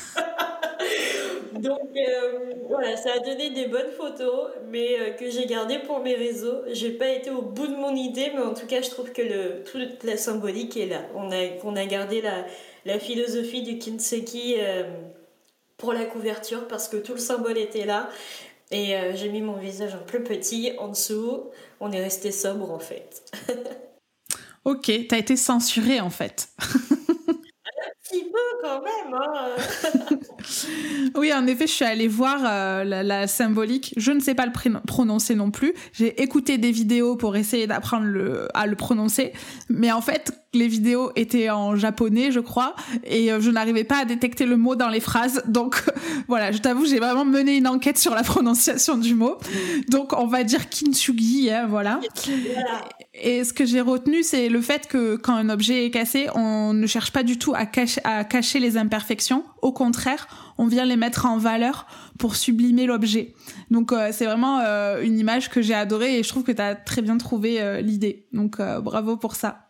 [1.59, 5.99] Donc euh, voilà, ça a donné des bonnes photos, mais euh, que j'ai gardées pour
[5.99, 6.61] mes réseaux.
[6.71, 9.61] J'ai pas été au bout de mon idée, mais en tout cas, je trouve que
[9.63, 11.01] toute la symbolique est là.
[11.15, 12.45] On a, on a gardé la,
[12.85, 14.83] la philosophie du Kinseki euh,
[15.77, 18.09] pour la couverture parce que tout le symbole était là.
[18.71, 21.49] Et j'ai mis mon visage un peu petit en dessous.
[21.79, 23.23] On est resté sobre en fait.
[24.63, 26.49] ok, t'as été censuré en fait.
[28.09, 29.13] petit peu quand même.
[29.13, 30.17] Hein.
[31.15, 33.93] oui, en effet, je suis allée voir euh, la, symbolique.
[33.97, 34.51] Je ne sais pas le
[34.85, 35.73] prononcer non plus.
[35.93, 38.07] J'ai écouté des vidéos pour essayer d'apprendre
[38.53, 39.33] à le prononcer.
[39.69, 43.99] Mais en fait, les vidéos étaient en japonais, je crois, et euh, je n'arrivais pas
[43.99, 45.43] à détecter le mot dans les phrases.
[45.47, 45.83] Donc
[46.27, 49.37] voilà, je t'avoue, j'ai vraiment mené une enquête sur la prononciation du mot.
[49.89, 51.99] Donc on va dire kintsugi, hein, voilà.
[53.21, 56.73] Et ce que j'ai retenu, c'est le fait que quand un objet est cassé, on
[56.73, 59.43] ne cherche pas du tout à cacher, les imperfections.
[59.61, 60.27] Au contraire,
[60.57, 61.85] on vient les mettre en valeur
[62.17, 63.33] pour sublimer l'objet.
[63.71, 66.61] Donc euh, c'est vraiment euh, une image que j'ai adorée et je trouve que tu
[66.61, 68.25] as très bien trouvé l'idée.
[68.33, 69.69] Donc bravo pour ça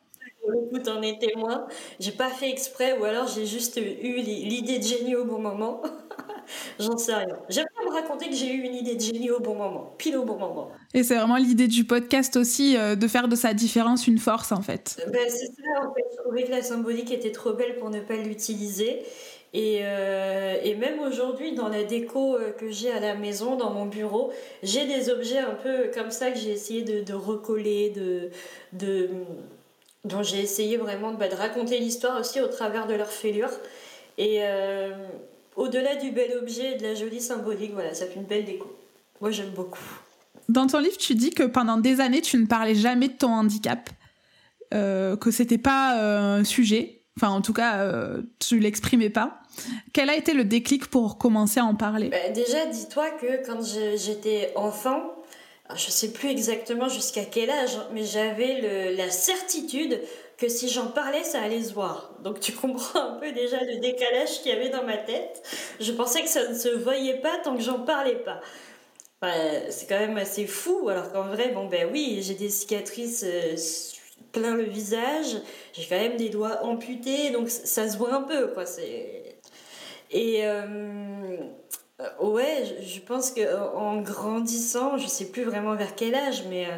[0.50, 1.68] le coup, en es témoin.
[2.00, 5.82] J'ai pas fait exprès, ou alors j'ai juste eu l'idée de génie au bon moment.
[6.80, 7.38] J'en sais rien.
[7.50, 10.18] J'aime bien me raconter que j'ai eu une idée de génie au bon moment, pile
[10.18, 10.72] au bon moment.
[10.94, 14.52] Et c'est vraiment l'idée du podcast aussi, euh, de faire de sa différence une force
[14.52, 15.04] en fait.
[15.12, 16.06] Ben, c'est ça, en fait.
[16.12, 19.04] Je trouvais que la symbolique était trop belle pour ne pas l'utiliser.
[19.54, 23.72] Et, euh, et, même aujourd'hui, dans la déco euh, que j'ai à la maison, dans
[23.72, 24.32] mon bureau,
[24.62, 28.30] j'ai des objets un peu comme ça que j'ai essayé de, de recoller, de,
[28.74, 29.10] de,
[30.06, 33.50] dont j'ai essayé vraiment bah, de raconter l'histoire aussi au travers de leur fêlure.
[34.20, 34.92] Et euh,
[35.60, 38.76] au-delà du bel objet et de la jolie symbolique, voilà, ça fait une belle déco.
[39.20, 39.84] Moi, j'aime beaucoup.
[40.48, 43.34] Dans ton livre, tu dis que pendant des années, tu ne parlais jamais de ton
[43.34, 43.90] handicap,
[44.74, 47.02] euh, que c'était pas euh, un sujet.
[47.18, 49.42] Enfin, en tout cas, euh, tu l'exprimais pas.
[49.92, 52.08] Quel a été le déclic pour commencer à en parler?
[52.08, 55.14] Bah, Déjà, dis-toi que quand j'étais enfant,
[55.76, 60.00] je sais plus exactement jusqu'à quel âge, mais j'avais la certitude
[60.40, 62.14] que si j'en parlais, ça allait se voir.
[62.24, 65.44] Donc tu comprends un peu déjà le décalage qu'il y avait dans ma tête.
[65.80, 68.40] Je pensais que ça ne se voyait pas tant que j'en parlais pas.
[69.70, 73.56] c'est quand même assez fou, alors qu'en vrai, bon ben oui, j'ai des cicatrices euh,
[74.32, 75.38] plein le visage,
[75.74, 78.64] j'ai quand même des doigts amputés, donc ça se voit un peu, quoi.
[80.12, 81.38] Et euh,
[82.22, 86.78] ouais, je pense qu'en grandissant, je sais plus vraiment vers quel âge, mais euh,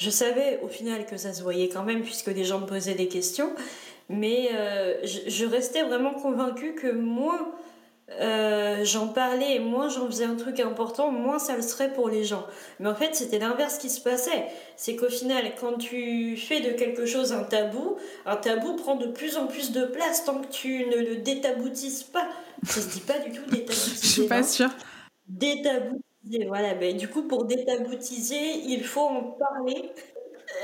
[0.00, 2.94] je savais au final que ça se voyait quand même puisque des gens me posaient
[2.94, 3.52] des questions,
[4.08, 7.52] mais euh, je, restais vraiment convaincue que moins
[8.18, 12.08] euh, j'en parlais et moins j'en faisais un truc important, moins ça le serait pour
[12.08, 12.46] les gens.
[12.78, 14.46] Mais en fait, c'était l'inverse qui se passait.
[14.74, 19.06] C'est qu'au final, quand tu fais de quelque chose un tabou, un tabou prend de
[19.06, 22.26] plus en plus de place tant que tu ne le détaboutises pas.
[22.66, 23.96] Ça se dit pas du tout détaboutiser.
[24.02, 24.70] Je suis pas sûre.
[26.46, 29.90] Voilà, ben, du coup, pour détaboutiser, il faut en parler.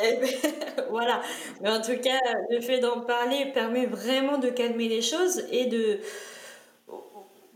[0.03, 0.29] Eh ben,
[0.91, 1.23] voilà.
[1.61, 2.19] Mais en tout cas,
[2.51, 6.01] le fait d'en parler permet vraiment de calmer les choses et de.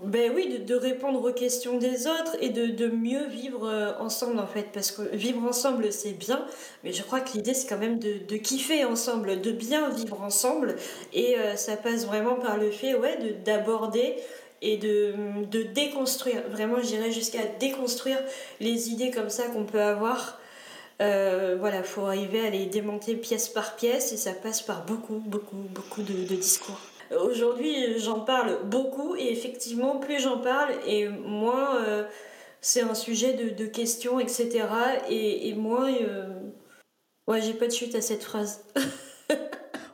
[0.02, 4.46] Ben oui, de, répondre aux questions des autres et de, mieux vivre euh, ensemble en
[4.46, 4.68] fait.
[4.72, 6.46] Parce que vivre ensemble c'est bien,
[6.84, 10.76] mais je crois que l'idée c'est quand même de, kiffer ensemble, de bien vivre ensemble.
[11.12, 14.14] Et euh, ça passe vraiment par le fait ouais, d'aborder
[14.62, 15.14] et de,
[15.50, 18.18] de déconstruire, vraiment j'irais jusqu'à déconstruire
[18.60, 20.38] les idées comme ça qu'on peut avoir.
[21.00, 25.22] Euh, voilà, faut arriver à les démonter pièce par pièce et ça passe par beaucoup,
[25.24, 26.78] beaucoup, beaucoup de, de discours.
[27.18, 32.04] Aujourd'hui, j'en parle beaucoup et effectivement, plus j'en parle et moins euh,
[32.60, 34.66] c'est un sujet de, de, questions, etc.
[35.08, 35.90] Et, et moins.
[35.92, 36.28] Euh,
[37.26, 38.64] ouais, j'ai pas de chute à cette phrase.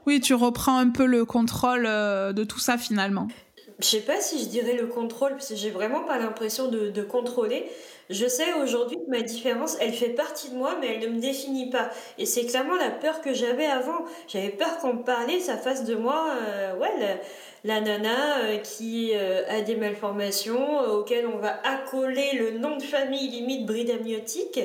[0.07, 3.29] oui, tu reprends un peu le contrôle euh, de tout ça finalement
[3.79, 6.91] je sais pas si je dirais le contrôle, parce que j'ai vraiment pas l'impression de,
[6.91, 7.71] de, contrôler.
[8.09, 11.21] Je sais aujourd'hui que ma différence, elle fait partie de moi, mais elle ne me
[11.21, 11.91] définit pas.
[12.19, 14.05] Et c'est clairement la peur que j'avais avant.
[14.29, 15.03] J'avais peur qu'on me
[15.41, 17.19] ça fasse de moi, euh, ouais,
[17.65, 22.83] la, nana euh, qui euh, a des malformations, auxquelles on va accoler le nom de
[22.83, 24.61] famille limite bride amniotique.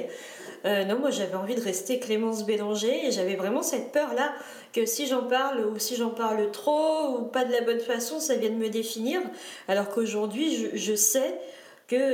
[0.63, 4.33] non, moi j'avais envie de rester Clémence Bélanger et j'avais vraiment cette peur-là
[4.73, 8.19] que si j'en parle ou si j'en parle trop ou pas de la bonne façon,
[8.19, 9.21] ça vient de me définir.
[9.67, 11.39] Alors qu'aujourd'hui, je, sais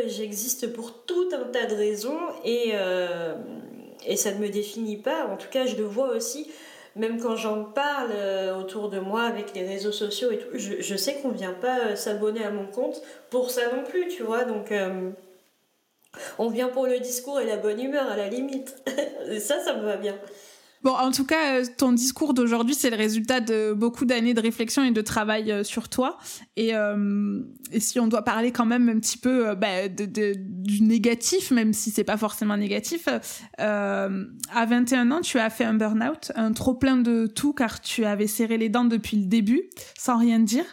[0.07, 3.35] j'existe pour tout un tas de raisons et, euh,
[4.05, 5.27] et ça ne me définit pas.
[5.27, 6.51] En tout cas, je le vois aussi,
[6.95, 10.95] même quand j'en parle euh, autour de moi avec les réseaux sociaux et tout, je,
[10.95, 14.23] sais qu'on ne vient pas euh, s'abonner à mon compte pour ça non plus, tu
[14.23, 14.43] vois.
[14.43, 14.73] Donc.
[16.39, 18.75] on vient pour le discours et la bonne humeur à la limite.
[19.39, 20.15] ça, ça me va bien.
[20.87, 24.39] Bon, en tout cas, euh, ton discours d'aujourd'hui, c'est le résultat de beaucoup d'années de
[24.39, 26.17] réflexion et de travail euh, sur toi.
[26.55, 27.41] Et, euh,
[27.73, 31.91] et, si on doit parler quand même un petit peu bah, du négatif, même si
[31.91, 33.09] c'est pas forcément négatif,
[33.57, 34.07] à
[34.65, 38.27] 21 ans, tu as fait un burn-out, un trop plein de tout, car tu avais
[38.27, 39.63] serré les dents depuis le début,
[39.99, 40.63] sans rien dire.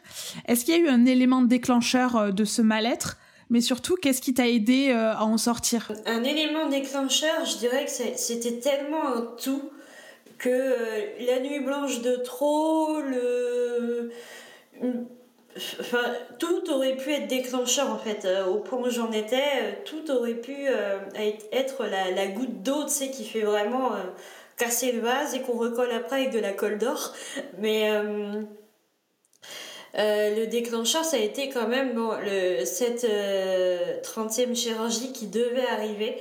[0.46, 3.18] Est-ce qu'il y a eu un élément déclencheur de ce mal-être?
[3.50, 5.90] Mais surtout, qu'est-ce qui t'a aidé à en sortir?
[6.06, 9.70] Un élément déclencheur, je dirais que c'était tellement un tout
[10.50, 14.10] euh, la nuit blanche de trop, le...
[16.38, 18.24] Tout aurait pu être déclencheur en fait.
[18.24, 20.66] Euh, au point où j'en étais, euh, tout aurait pu
[21.52, 23.92] être la, goutte d'eau, tu sais, qui fait vraiment
[24.56, 27.14] casser le vase et qu'on recolle après avec de la colle d'or.
[27.58, 27.90] Mais
[29.94, 31.96] le déclencheur, ça a été quand même
[32.64, 33.06] cette
[34.02, 36.20] 30e chirurgie qui devait arriver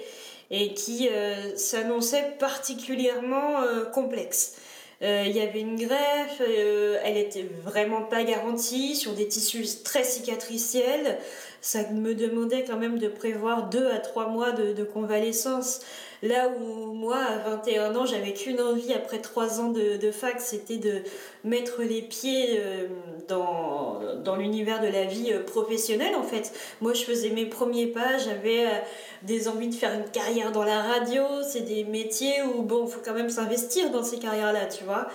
[0.53, 4.53] et qui euh, s'annonçait particulièrement euh, complexe.
[5.01, 10.03] Euh, il y avait une greffe, elle était vraiment pas garantie sur des tissus très
[10.03, 11.17] cicatriciels.
[11.59, 15.81] Ça me demandait quand même de prévoir deux à trois mois de convalescence.
[16.23, 20.77] Là où moi, à 21 ans, j'avais qu'une envie après trois ans de, fac, c'était
[20.77, 21.01] de
[21.43, 22.87] mettre les pieds euh,
[23.27, 26.53] dans, l'univers de la vie euh, professionnelle en fait.
[26.79, 28.79] Moi, je faisais mes premiers pas, j'avais euh,
[29.23, 32.89] des envies de faire une carrière dans la radio, c'est des métiers où, bon, il
[32.89, 35.07] faut quand même s'investir dans ces carrières-là, tu vois.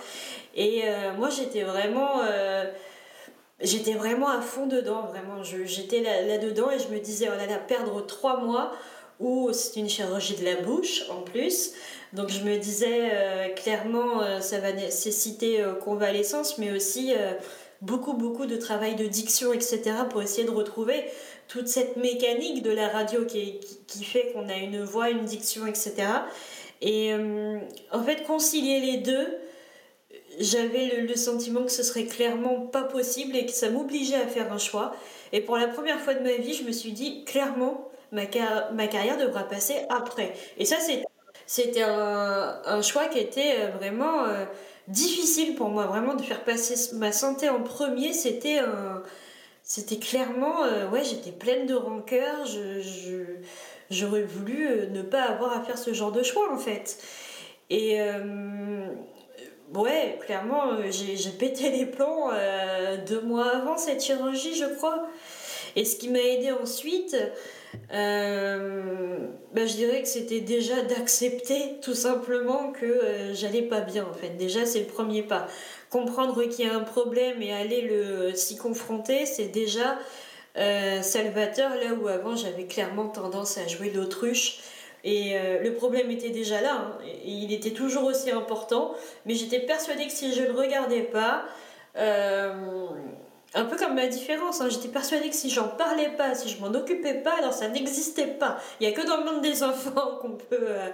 [0.55, 0.83] Et
[1.17, 2.21] moi, j'étais vraiment
[3.61, 5.43] j'étais vraiment à fond dedans, vraiment.
[5.43, 8.73] J'étais là-dedans et je me disais, oh là là, perdre trois mois
[9.19, 11.73] ou c'est une chirurgie de la bouche en plus.
[12.13, 17.13] Donc je me disais euh, clairement, euh, ça va nécessiter euh, convalescence, mais aussi
[17.81, 21.05] beaucoup, beaucoup de travail de diction, etc., pour essayer de retrouver
[21.47, 25.65] toute cette mécanique de la radio qui, qui, fait qu'on a une voix, une diction,
[25.65, 25.95] etc.
[26.81, 27.13] Et
[27.91, 29.27] en fait, concilier les deux,
[30.39, 34.51] j'avais le, sentiment que ce serait clairement pas possible et que ça m'obligeait à faire
[34.53, 34.95] un choix.
[35.33, 38.23] Et pour la première fois de ma vie, je me suis dit clairement, ma,
[38.73, 40.33] ma carrière devra passer après.
[40.57, 40.77] Et ça,
[41.45, 44.45] c'était un, choix qui était euh, vraiment euh,
[44.87, 48.13] difficile pour moi, vraiment de faire passer ma santé en premier.
[48.13, 48.61] C'était
[49.99, 53.23] clairement, euh, ouais, j'étais pleine de rancœur, je, je,
[53.89, 56.97] j'aurais voulu ne pas avoir à faire ce genre de choix en fait.
[57.69, 57.99] Et,
[59.75, 65.07] Ouais, clairement, j'ai pété les euh, deux mois avant cette chirurgie, je crois.
[65.75, 67.15] Et ce qui m'a aidé ensuite,
[67.93, 69.17] euh,
[69.53, 73.01] bah, je dirais que c'était déjà d'accepter tout simplement que
[73.33, 74.37] j'allais pas bien en fait.
[74.37, 75.47] Déjà, c'est le premier pas.
[75.89, 79.97] Comprendre qu'il y a un problème et aller le s'y confronter, c'est déjà
[81.01, 84.59] salvateur là où avant j'avais clairement tendance à jouer l'autruche
[85.03, 86.97] et euh, le problème était déjà là, hein.
[87.25, 88.93] il était toujours aussi important,
[89.25, 91.45] mais j'étais persuadée que si je ne le regardais pas,
[91.95, 92.87] euh,
[93.55, 96.59] un peu comme ma différence, hein, j'étais persuadée que si j'en parlais pas, si je
[96.59, 98.59] m'en occupais pas, alors ça n'existait pas.
[98.79, 100.89] Il n'y a que dans le monde des enfants qu'on peut, euh,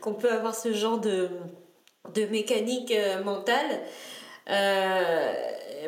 [0.00, 1.28] qu'on peut avoir ce genre de,
[2.14, 2.92] de mécanique
[3.24, 3.80] mentale.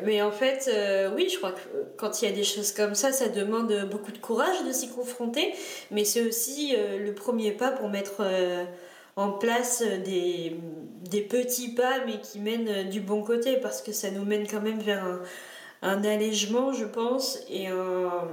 [0.05, 0.71] mais en fait,
[1.17, 1.61] oui, je crois que
[1.97, 4.89] quand il y a des choses comme ça, ça demande beaucoup de courage de s'y
[4.89, 5.53] confronter,
[5.91, 8.23] mais c'est aussi le premier pas pour mettre
[9.17, 10.57] en place des,
[11.11, 14.63] des, petits pas, mais qui mènent du bon côté, parce que ça nous mène quand
[14.63, 15.21] même vers un,
[15.83, 18.29] un allègement, je pense, et un,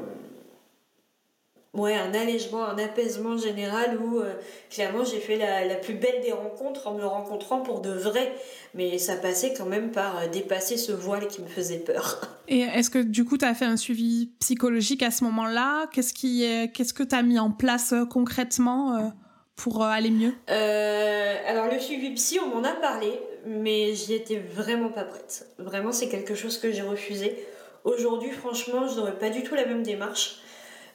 [1.73, 4.33] ouais, un allègement, un apaisement général où euh,
[4.69, 8.33] clairement j'ai fait la, la, plus belle des rencontres en me rencontrant pour de vrai.
[8.75, 12.21] Mais ça passait quand même par euh, dépasser ce voile qui me faisait peur.
[12.47, 15.87] Et est-ce que du coup tu as fait un suivi psychologique à ce moment-là?
[15.91, 19.11] Qu'est-ce qui qu'est-ce que tu as mis en place euh, concrètement
[19.55, 20.33] pour aller mieux?
[20.47, 25.47] Alors le suivi psy, on m'en a parlé, mais j'y étais vraiment pas prête.
[25.57, 27.37] Vraiment, c'est quelque chose que j'ai refusé.
[27.83, 30.41] Aujourd'hui, franchement, je n'aurais pas du tout la même démarche.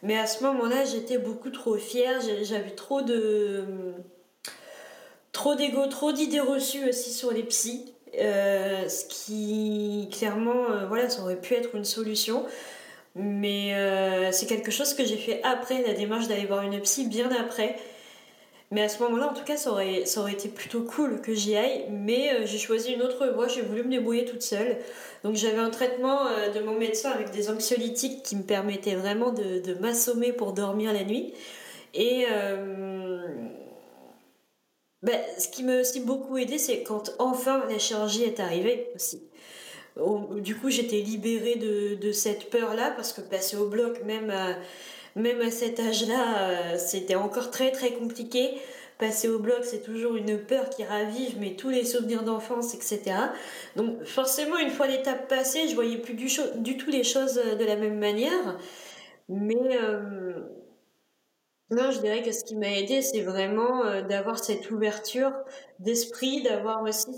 [0.03, 3.65] Mais à ce moment-là, j'étais beaucoup trop fière, j'avais trop de.
[5.33, 7.95] trop d'ego, trop d'idées reçues aussi sur les psys.
[8.19, 12.45] Euh, ce qui, clairement, euh, voilà, ça aurait pu être une solution.
[13.17, 17.07] Mais euh, c'est quelque chose que j'ai fait après la démarche d'aller voir une psy,
[17.07, 17.77] bien après.
[18.71, 21.87] Mais à ce moment-là, en tout cas, ça aurait, été plutôt cool que j'y aille.
[21.91, 24.79] Mais euh, j'ai choisi une autre voie, j'ai voulu me débrouiller toute seule.
[25.23, 29.33] Donc j'avais un traitement euh, de mon médecin avec des anxiolytiques qui me permettaient vraiment
[29.33, 31.35] de, m'assommer pour dormir la nuit.
[31.93, 33.27] Et euh,
[35.03, 39.23] ben, ce qui m'a aussi beaucoup aidé, c'est quand enfin la chirurgie est arrivée aussi.
[40.41, 44.33] Du coup, j'étais libérée de, cette peur-là parce que passer au bloc, même
[45.17, 48.55] même à cet âge-là, euh, c'était encore très très compliqué.
[48.99, 53.17] Passer au bloc, c'est toujours une peur qui ravive, mais tous les souvenirs d'enfance, etc.
[53.77, 57.65] Donc forcément, une fois l'étape passée, je voyais plus du, tout les choses euh, de
[57.65, 58.59] la même manière.
[59.29, 60.35] Mais euh,
[61.71, 65.33] je dirais que ce qui m'a aidé, c'est vraiment d'avoir cette ouverture
[65.81, 67.11] d'esprit, d'avoir aussi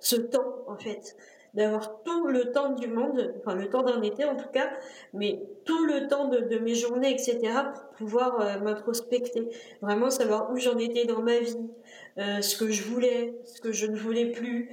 [0.00, 1.16] ce temps, en fait
[1.58, 4.70] d'avoir tout le temps du monde, enfin le temps d'un été en tout cas,
[5.12, 7.38] mais tout le temps de, mes journées, etc.,
[7.74, 9.48] pour pouvoir euh, m'introspecter,
[9.82, 11.58] vraiment savoir où j'en étais dans ma vie,
[12.18, 14.70] euh, ce que je voulais, ce que je ne voulais plus,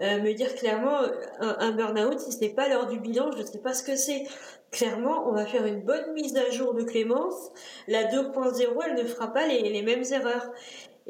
[0.00, 1.00] euh, me dire clairement,
[1.40, 4.22] un, burn-out, si c'est pas l'heure du bilan, je ne sais pas ce que c'est.
[4.70, 7.50] Clairement, on va faire une bonne mise à jour de Clémence.
[7.88, 10.52] La 2.0, elle ne fera pas les mêmes erreurs.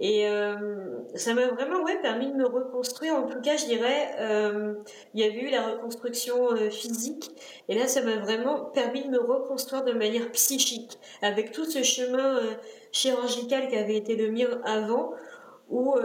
[0.01, 0.55] Et euh,
[1.17, 3.15] ça m'a vraiment ouais, permis de me reconstruire.
[3.15, 4.75] En tout cas, je dirais, euh,
[5.13, 7.33] il y avait eu la reconstruction euh, physique.
[7.69, 10.99] Et là, ça m'a vraiment permis de me reconstruire de manière psychique.
[11.21, 12.41] Avec tout ce chemin
[12.93, 15.15] chirurgical qui avait été le mien avant,
[15.69, 15.97] où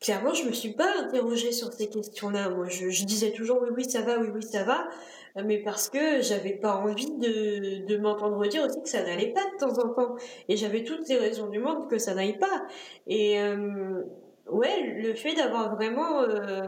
[0.00, 2.50] clairement, je me suis pas interrogée sur ces questions-là.
[2.50, 4.88] Moi, je, disais toujours oui, oui, ça va, oui, oui, ça va
[5.36, 9.44] mais parce que j'avais pas envie de, de m'entendre dire aussi que ça n'allait pas
[9.44, 10.16] de temps en temps.
[10.48, 12.66] Et j'avais toutes les raisons du monde que ça n'aille pas.
[13.06, 14.02] Et euh,
[14.48, 16.62] ouais, le fait d'avoir vraiment euh,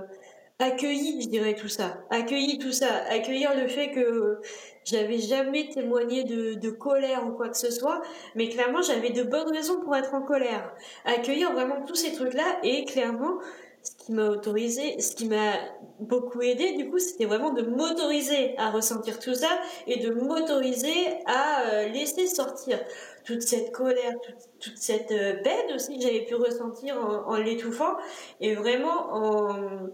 [0.59, 4.41] accueilli, je dirais tout ça, accueilli tout ça, accueillir le fait que
[4.85, 8.03] j'avais jamais témoigné de, de colère ou quoi que ce soit,
[8.35, 10.75] mais clairement j'avais de bonnes raisons pour être en colère.
[11.05, 13.39] Accueillir vraiment tous ces trucs-là et clairement
[13.83, 15.55] ce qui m'a autorisé, ce qui m'a
[15.99, 19.49] beaucoup aidé, du coup, c'était vraiment de m'autoriser à ressentir tout ça
[19.87, 22.79] et de m'autoriser à euh, laisser sortir
[23.25, 24.15] toute cette colère,
[24.61, 27.97] toute, cette euh, peine aussi que j'avais pu ressentir en, l'étouffant
[28.41, 29.89] et vraiment en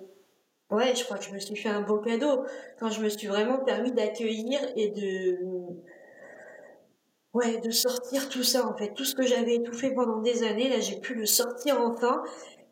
[0.71, 2.45] ouais je crois que je me suis fait un beau cadeau
[2.79, 5.39] quand je me suis vraiment permis d'accueillir et de
[7.35, 10.69] ouais de sortir tout ça en fait tout ce que j'avais étouffé pendant des années
[10.69, 12.23] là j'ai pu le sortir enfin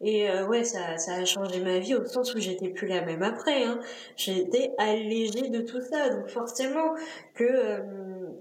[0.03, 3.03] Et euh, ouais, ça, ça a changé ma vie au sens où j'étais plus la
[3.03, 3.65] même après.
[3.65, 3.81] Hein.
[4.17, 6.11] J'ai été allégée de tout ça.
[6.11, 6.95] Donc forcément
[7.35, 7.79] que euh,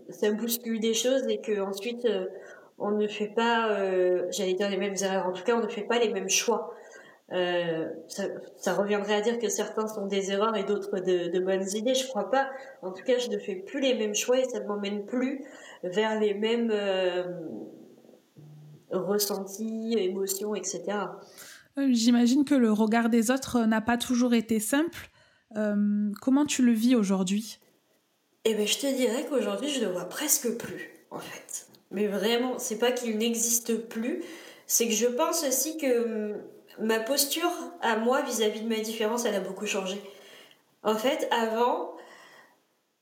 [0.10, 2.26] ça bouscule des choses et que ensuite euh,
[2.78, 3.70] on ne fait pas,
[4.32, 5.28] j'allais dire les mêmes erreurs.
[5.28, 6.74] En tout cas, on ne fait pas les mêmes choix.
[7.30, 8.24] Ça,
[8.58, 11.96] ça, reviendrait à dire que certains sont des erreurs et d'autres de, de, bonnes idées.
[11.96, 12.50] Je crois pas.
[12.82, 15.44] En tout cas, je ne fais plus les mêmes choix et ça ne m'emmène plus
[15.84, 16.72] vers les mêmes
[18.92, 20.84] ressentis, émotions, etc.
[21.78, 25.10] Euh, j'imagine que le regard des autres n'a pas toujours été simple.
[25.58, 27.60] Euh, comment tu le vis aujourd'hui?
[28.46, 31.68] Eh ben, je te dirais qu'aujourd'hui, je ne le vois presque plus, en fait.
[31.92, 34.24] Mais vraiment, c'est pas qu'il n'existe plus,
[34.68, 36.42] c'est que je pense aussi que hum,
[36.80, 37.52] ma posture
[37.82, 40.02] à moi vis-à-vis de ma différence, elle a beaucoup changé.
[40.84, 41.96] En fait, avant,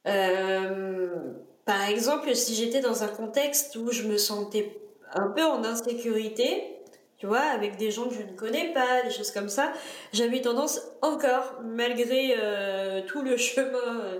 [0.08, 1.34] euh,
[1.66, 4.80] par exemple, si j'étais dans un contexte où je me sentais
[5.14, 6.74] un peu en insécurité,
[7.18, 9.72] tu vois, avec des gens que je ne connais pas, des choses comme ça,
[10.12, 14.20] j'avais tendance encore, malgré euh, tout le chemin euh,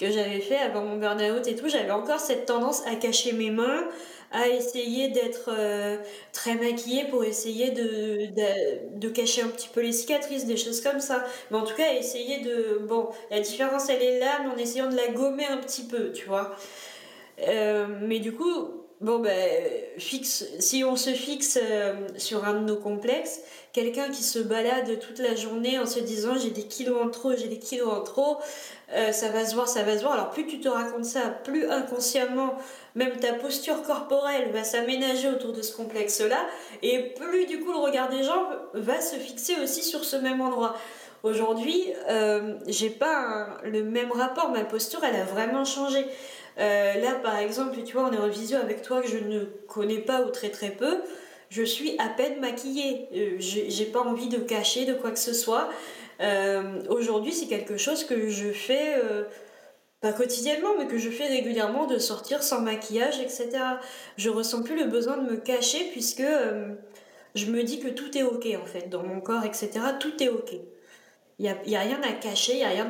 [0.00, 3.50] que j'avais fait avant mon burn-out et tout, j'avais encore cette tendance à cacher mes
[3.50, 3.88] mains,
[4.34, 5.96] à essayer d'être euh,
[6.32, 11.24] très maquillée pour essayer de, cacher un petit peu les cicatrices, des choses comme ça.
[11.50, 12.80] Mais en tout cas, essayer de...
[12.86, 16.12] Bon, la différence, elle est là, mais en essayant de la gommer un petit peu,
[16.12, 16.56] tu vois.
[17.38, 19.50] mais du coup, Bon, ben,
[19.98, 23.40] fixe, si on se fixe euh, sur un de nos complexes,
[23.72, 27.36] quelqu'un qui se balade toute la journée en se disant j'ai des kilos en trop,
[27.36, 28.38] j'ai des kilos en trop,
[28.94, 30.14] euh, ça va se voir, ça va se voir.
[30.14, 32.54] Alors plus tu te racontes ça, plus inconsciemment,
[32.94, 36.46] même ta posture corporelle va s'aménager autour de ce complexe-là,
[36.82, 40.40] et plus du coup le regard des gens va se fixer aussi sur ce même
[40.40, 40.76] endroit.
[41.22, 46.06] Aujourd'hui, euh, j'ai pas le même rapport, ma posture elle a vraiment changé.
[46.58, 49.44] Euh, là, par exemple, tu vois, on est en visio avec toi que je ne
[49.66, 50.98] connais pas ou très très peu.
[51.50, 53.08] Je suis à peine maquillée.
[53.38, 55.68] J'ai pas envie de cacher de quoi que ce soit.
[56.20, 58.94] Euh, aujourd'hui, c'est quelque chose que je fais,
[60.00, 63.50] pas quotidiennement, mais que je fais régulièrement de sortir sans maquillage, etc.
[64.16, 66.22] Je ressens plus le besoin de me cacher puisque
[67.34, 69.70] je me dis que tout est ok en fait, dans mon corps, etc.
[69.98, 70.52] Tout est ok.
[71.40, 72.88] Il n'y a, rien à cacher, il n'y a rien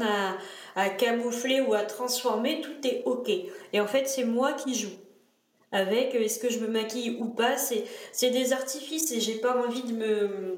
[0.77, 3.31] à camoufler ou à transformer, tout est ok.
[3.73, 4.93] Et en fait, c'est moi qui joue.
[5.75, 9.61] Avec euh, est-ce que je me maquille ou pas, c'est des artifices et j'ai pas
[9.61, 10.57] envie de me,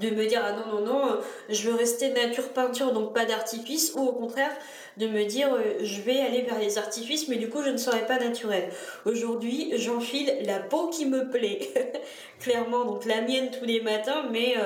[0.00, 3.24] de me dire ah non, non, non, euh, je veux rester nature peinture, donc pas
[3.24, 4.52] d'artifice, ou au contraire,
[4.96, 7.76] de me dire euh, je vais aller vers les artifices, mais du coup je ne
[7.76, 8.70] serai pas naturelle.
[9.04, 11.72] Aujourd'hui, j'enfile la peau qui me plaît,
[12.40, 14.56] clairement, donc la mienne tous les matins, mais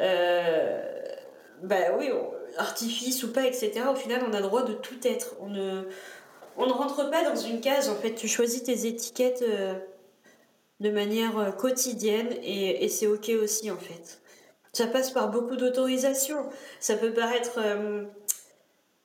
[0.00, 0.82] euh,
[1.62, 2.10] bah oui,
[2.56, 3.72] artifice ou pas, etc.
[3.90, 5.36] Au final, on a le droit de tout être.
[5.40, 8.14] On ne, rentre pas dans une case, en fait.
[8.14, 9.44] Tu choisis tes étiquettes
[10.82, 14.20] de manière euh, quotidienne et, et c'est OK aussi, en fait.
[14.72, 16.36] Ça passe par beaucoup d'autorisation.
[16.80, 18.04] Ça peut paraître euh,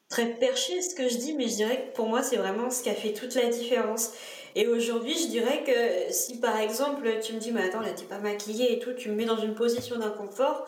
[0.09, 2.81] très perché ce que je dis, mais je dirais que pour moi, c'est vraiment ce
[2.81, 4.13] qui a fait toute la différence.
[4.55, 8.05] Et aujourd'hui, je dirais que si par exemple, tu me dis, mais attends, là, t'es
[8.05, 10.65] pas maquillée et tout, tu me mets dans une position d'inconfort,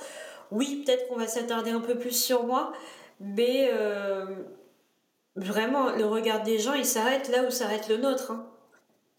[0.51, 2.71] oui, peut-être qu'on va s'attarder un peu plus sur moi,
[3.19, 4.25] mais euh,
[5.35, 8.31] vraiment, le regard des gens, il s'arrête là où s'arrête le nôtre.
[8.31, 8.45] Hein.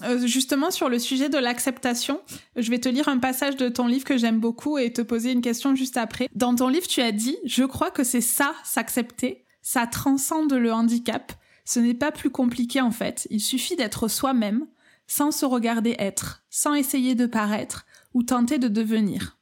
[0.03, 2.20] Euh, justement, sur le sujet de l'acceptation,
[2.57, 5.32] je vais te lire un passage de ton livre que j'aime beaucoup et te poser
[5.32, 6.28] une question juste après.
[6.34, 9.44] Dans ton livre, tu as dit Je crois que c'est ça, s'accepter.
[9.62, 11.32] Ça transcende le handicap.
[11.64, 13.26] Ce n'est pas plus compliqué en fait.
[13.30, 14.66] Il suffit d'être soi-même,
[15.07, 17.84] sans se regarder être, sans essayer de paraître
[18.14, 19.38] ou tenter de devenir.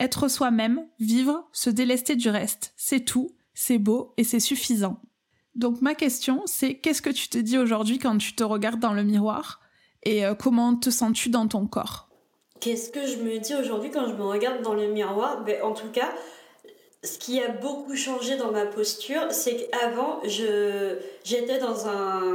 [0.00, 5.00] Être soi-même, vivre, se délester du reste, c'est tout, c'est beau et c'est suffisant.
[5.54, 8.92] Donc ma question, c'est qu'est-ce que tu te dis aujourd'hui quand tu te regardes dans
[8.92, 9.60] le miroir
[10.02, 12.08] et euh, comment te sens-tu dans ton corps?
[12.60, 15.44] Qu'est-ce que je me dis aujourd'hui quand je me regarde dans le miroir?
[15.44, 16.12] Ben, En tout cas,
[17.02, 22.32] ce qui a beaucoup changé dans ma posture, c'est qu'avant, j'étais dans un,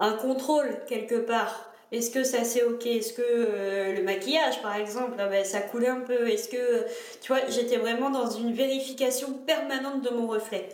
[0.00, 1.72] un contrôle quelque part.
[1.90, 2.86] Est-ce que ça c'est ok?
[2.86, 6.28] Est-ce que euh, le maquillage par exemple, ah ben, ça coulait un peu?
[6.28, 6.84] Est-ce que,
[7.22, 10.68] tu vois, j'étais vraiment dans une vérification permanente de mon reflet.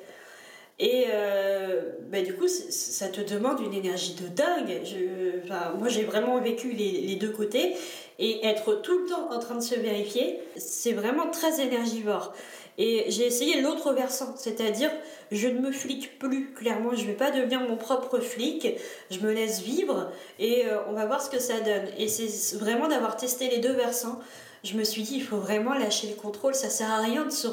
[0.78, 4.80] Et euh, ben, du coup, ça te demande une énergie de dingue.
[4.84, 5.48] Je,
[5.78, 7.74] moi, j'ai vraiment vécu les, les, deux côtés.
[8.18, 12.32] Et être tout le temps en train de se vérifier, c'est vraiment très énergivore.
[12.76, 14.90] Et j'ai essayé l'autre versant, c'est-à-dire
[15.30, 18.66] je ne me flique plus, clairement, je ne vais pas devenir mon propre flic,
[19.10, 20.10] je me laisse vivre
[20.40, 21.86] et euh, on va voir ce que ça donne.
[21.98, 24.18] Et c'est vraiment d'avoir testé les deux versants,
[24.64, 27.30] je me suis dit, il faut vraiment lâcher le contrôle, ça sert à rien de
[27.30, 27.48] se,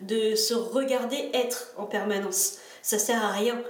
[0.00, 3.60] de se regarder être en permanence, ça sert à rien.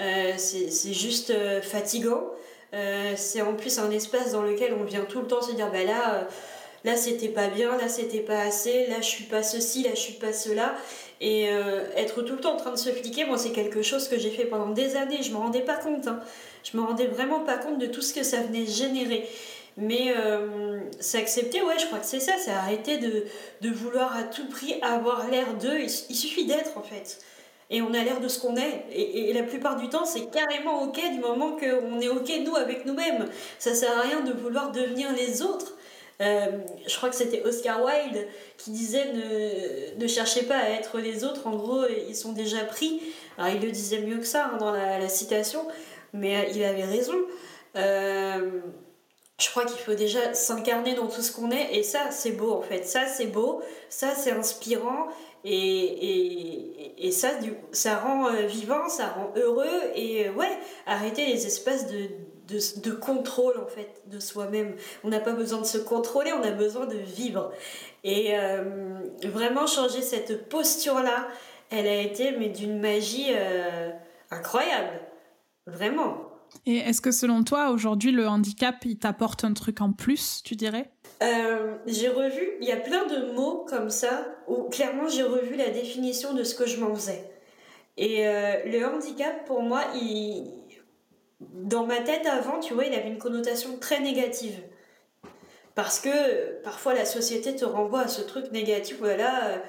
[0.00, 2.24] Euh, c'est juste euh, fatigant,
[3.14, 5.84] c'est en plus un espace dans lequel on vient tout le temps se dire, bah
[5.84, 6.26] là
[6.84, 10.00] là c'était pas bien, là c'était pas assez, là je suis pas ceci, là je
[10.00, 10.74] suis pas cela.
[11.20, 14.08] Et euh, être tout le temps en train de se fliquer, moi c'est quelque chose
[14.08, 16.06] que j'ai fait pendant des années, je me rendais pas compte.
[16.06, 16.20] Hein.
[16.62, 19.26] Je me rendais vraiment pas compte de tout ce que ça venait générer.
[19.76, 23.24] Mais euh, c'est accepter, ouais, je crois que c'est ça, c'est arrêter de,
[23.60, 25.80] de, vouloir à tout prix avoir l'air d'eux.
[25.80, 27.18] Il, suffit d'être en fait.
[27.70, 28.84] Et on a l'air de ce qu'on est.
[28.92, 32.54] Et, et, la plupart du temps, c'est carrément ok du moment qu'on est ok nous
[32.54, 33.26] avec nous-mêmes.
[33.58, 35.74] Ça sert à rien de vouloir devenir les autres.
[36.20, 40.98] Euh, je crois que c'était Oscar Wilde qui disait ne, ne cherchez pas à être
[40.98, 43.02] les autres, en gros, ils sont déjà pris.
[43.36, 45.66] Alors il le disait mieux que ça hein, dans la, citation,
[46.12, 47.14] mais euh, il avait raison.
[49.40, 52.52] Je crois qu'il faut déjà s'incarner dans tout ce qu'on est et ça c'est beau
[52.52, 52.84] en fait.
[52.84, 55.08] Ça c'est beau ça c'est inspirant
[55.44, 57.30] et, et, et, ça
[57.72, 62.08] ça rend euh, vivant ça rend heureux et euh, ouais arrêter les espaces de,
[62.80, 64.76] de, contrôle en fait de soi-même.
[65.02, 67.50] On n'a pas besoin de se contrôler on a besoin de vivre.
[68.04, 71.26] Et euh, vraiment changer cette posture là
[71.70, 73.32] elle a été mais d'une magie
[74.30, 75.00] incroyable.
[75.66, 76.33] Vraiment
[76.66, 80.56] et est-ce que selon toi, aujourd'hui, le handicap, il t'apporte un truc en plus, tu
[80.56, 80.90] dirais?
[81.22, 85.56] Euh, J'ai revu, il y a plein de mots comme ça, où clairement j'ai revu
[85.56, 87.30] la définition de ce que je m'en faisais.
[87.96, 89.82] Et euh, le handicap, pour moi,
[91.40, 94.60] dans ma tête avant, tu vois, il avait une connotation très négative.
[95.74, 99.60] Parce que parfois la société te renvoie à ce truc négatif, voilà.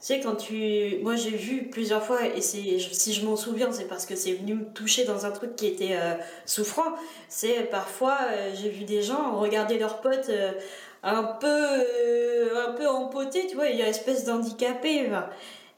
[0.00, 0.98] Sais, quand tu.
[1.02, 4.54] Moi, j'ai vu plusieurs fois, et si je m'en souviens, c'est parce que c'est venu
[4.54, 6.14] me toucher dans un truc qui était euh,
[6.46, 6.94] souffrant.
[7.28, 10.52] C'est parfois, euh, j'ai vu des gens regarder leurs potes euh,
[11.02, 11.46] un peu
[12.56, 15.10] un peu empotés, tu vois, il y a une espèce d'handicapé.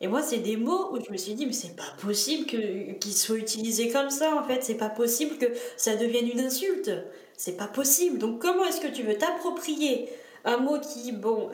[0.00, 3.16] Et moi, c'est des mots où je me suis dit, mais c'est pas possible qu'ils
[3.16, 4.62] soient utilisés comme ça, en fait.
[4.62, 5.46] C'est pas possible que
[5.76, 6.92] ça devienne une insulte.
[7.36, 8.18] C'est pas possible.
[8.18, 10.08] Donc, comment est-ce que tu veux t'approprier
[10.44, 11.50] un mot qui, bon,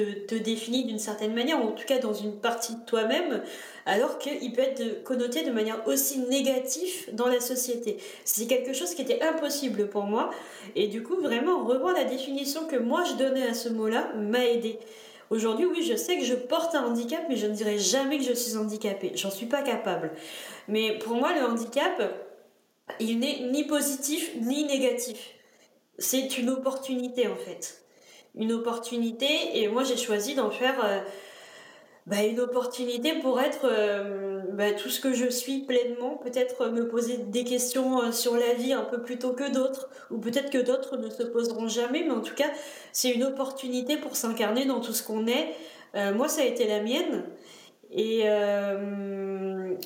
[0.00, 3.42] te, définit d'une certaine manière, ou en tout cas dans une partie de toi-même,
[3.86, 7.98] alors qu'il peut être connoté de manière aussi négative dans la société.
[8.24, 10.30] C'est quelque chose qui était impossible pour moi,
[10.74, 14.44] et du coup, vraiment, revoir la définition que moi je donnais à ce mot-là m'a
[14.44, 14.78] aidé.
[15.30, 18.24] Aujourd'hui, oui, je sais que je porte un handicap, mais je ne dirais jamais que
[18.24, 19.12] je suis handicapée.
[19.14, 20.12] J'en suis pas capable.
[20.68, 22.02] Mais pour moi, le handicap,
[23.00, 25.34] il n'est ni positif ni négatif.
[25.98, 27.83] C'est une opportunité en fait
[28.36, 31.00] une opportunité et moi j'ai choisi d'en faire euh,
[32.06, 36.88] bah, une opportunité pour être euh, bah, tout ce que je suis pleinement, peut-être me
[36.88, 40.50] poser des questions euh, sur la vie un peu plus tôt que d'autres, ou peut-être
[40.50, 42.50] que d'autres ne se poseront jamais, mais en tout cas
[42.92, 45.54] c'est une opportunité pour s'incarner dans tout ce qu'on est.
[46.12, 47.24] moi ça a été la mienne.
[47.96, 48.24] Et,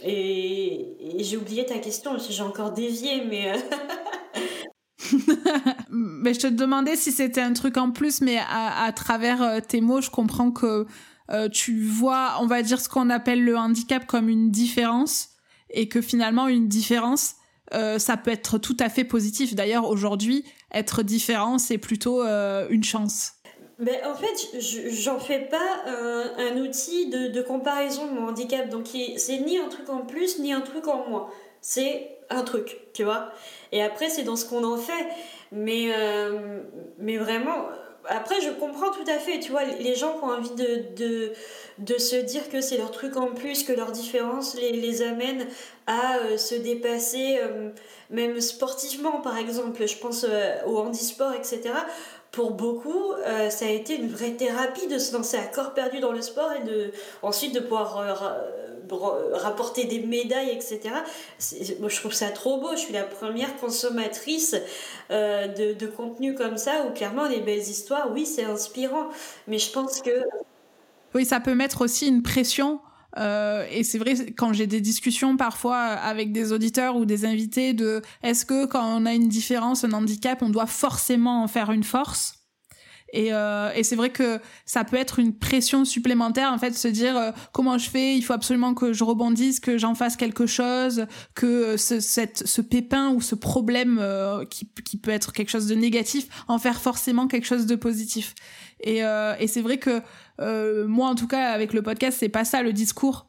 [0.02, 3.52] et, et j'ai oublié ta question, j'ai encore dévié, mais
[6.20, 9.80] mais je te demandais si c'était un truc en plus, mais à, travers euh, tes
[9.80, 10.86] mots, je comprends que
[11.30, 15.30] euh, tu vois, on va dire ce qu'on appelle le handicap comme une différence,
[15.70, 17.34] et que finalement une différence,
[17.74, 19.54] euh, ça peut être tout à fait positif.
[19.54, 23.32] D'ailleurs, aujourd'hui, être différent, c'est plutôt une chance.
[23.78, 24.60] Mais en fait,
[24.90, 28.68] j'en fais pas un, outil de, de, comparaison de mon handicap.
[28.70, 31.28] Donc, c'est ni un truc en plus, ni un truc en moins.
[31.60, 33.30] C'est un truc, tu vois.
[33.72, 35.06] Et après, c'est dans ce qu'on en fait.
[35.52, 36.60] Mais, euh,
[36.98, 37.68] mais vraiment,
[38.06, 41.32] après, je comprends tout à fait, tu vois, les gens qui ont envie de, de,
[41.78, 45.46] de se dire que c'est leur truc en plus, que leur différence les, les amène
[45.86, 47.70] à euh, se dépasser, euh,
[48.10, 49.86] même sportivement, par exemple.
[49.86, 50.26] Je pense
[50.66, 51.74] au handisport, etc
[52.30, 53.14] pour beaucoup,
[53.48, 56.52] ça a été une vraie thérapie de se lancer à corps perdu dans le sport
[56.52, 56.92] et de,
[57.22, 58.06] ensuite de pouvoir
[59.32, 60.80] rapporter des médailles, etc.
[61.80, 62.70] Moi, je trouve ça trop beau.
[62.72, 64.56] Je suis la première consommatrice
[65.10, 69.08] euh, de, de contenu comme ça, où clairement, les belles histoires, oui, c'est inspirant.
[69.46, 70.24] Mais je pense que...
[71.14, 72.80] Oui, ça peut mettre aussi une pression
[73.16, 77.72] euh, et c'est vrai, quand j'ai des discussions parfois avec des auditeurs ou des invités
[77.72, 81.70] de est-ce que quand on a une différence, un handicap, on doit forcément en faire
[81.70, 82.37] une force?
[83.12, 86.88] Et, euh, et c'est vrai que ça peut être une pression supplémentaire, en fait, se
[86.88, 90.46] dire euh, comment je fais, il faut absolument que je rebondisse, que j'en fasse quelque
[90.46, 95.32] chose, que euh, ce, cette, ce pépin ou ce problème euh, qui, qui peut être
[95.32, 98.34] quelque chose de négatif, en faire forcément quelque chose de positif.
[98.80, 100.02] Et, et c'est vrai que
[100.86, 103.26] moi, en tout cas, avec le podcast, c'est pas ça le discours.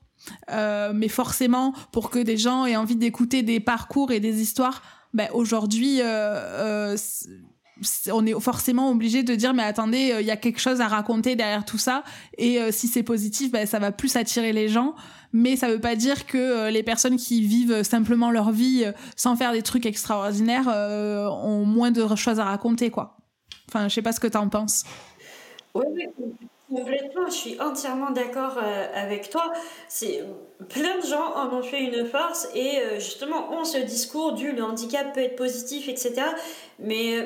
[0.47, 5.27] mais forcément, pour que des gens aient envie d'écouter des parcours et des histoires, ben
[5.34, 6.95] aujourd'hui, euh,
[8.11, 10.88] on est forcément obligé de dire mais attendez euh, il y a quelque chose à
[10.88, 12.03] raconter derrière tout ça
[12.38, 14.95] et euh, si c'est positif ben, ça va plus attirer les gens
[15.34, 19.36] mais ça veut pas dire que euh, les personnes qui vivent simplement leur vie sans
[19.36, 23.19] faire des trucs extraordinaires ont moins de choses à raconter quoi
[23.69, 24.84] Enfin, je sais pas ce que tu en penses.
[25.75, 25.86] Oui,
[26.69, 27.27] complètement.
[27.27, 29.53] Je suis entièrement d'accord euh, avec toi.
[29.88, 30.23] C'est
[30.69, 34.51] plein de gens en ont fait une force et euh, justement ont ce discours du
[34.51, 36.21] le handicap peut être positif, etc.
[36.80, 37.25] Mais euh,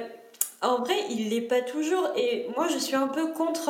[0.63, 2.09] en vrai, il l'est pas toujours.
[2.17, 3.69] Et moi, je suis un peu contre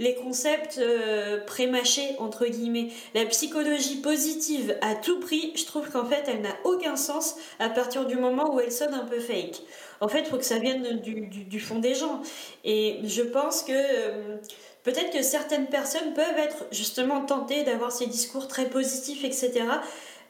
[0.00, 2.88] les concepts euh, prémâchés, entre guillemets.
[3.14, 7.68] La psychologie positive à tout prix, je trouve qu'en fait, elle n'a aucun sens à
[7.68, 9.60] partir du moment où elle sonne un peu fake.
[10.00, 12.22] En fait, il faut que ça vienne du, du, fond des gens.
[12.64, 13.72] Et je pense que...
[13.72, 14.36] Euh,
[14.82, 19.52] peut-être que certaines personnes peuvent être justement tentées d'avoir ces discours très positifs, etc.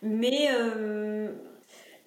[0.02, 1.28] Mais euh,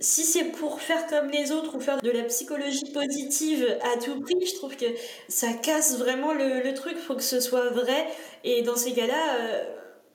[0.04, 4.20] si c'est pour faire comme les autres ou faire de la psychologie positive à tout
[4.20, 4.86] prix, je trouve que
[5.30, 6.98] ça casse vraiment le, le truc.
[6.98, 8.08] Faut que ce soit vrai.
[8.44, 9.64] Et dans ces cas-là, euh,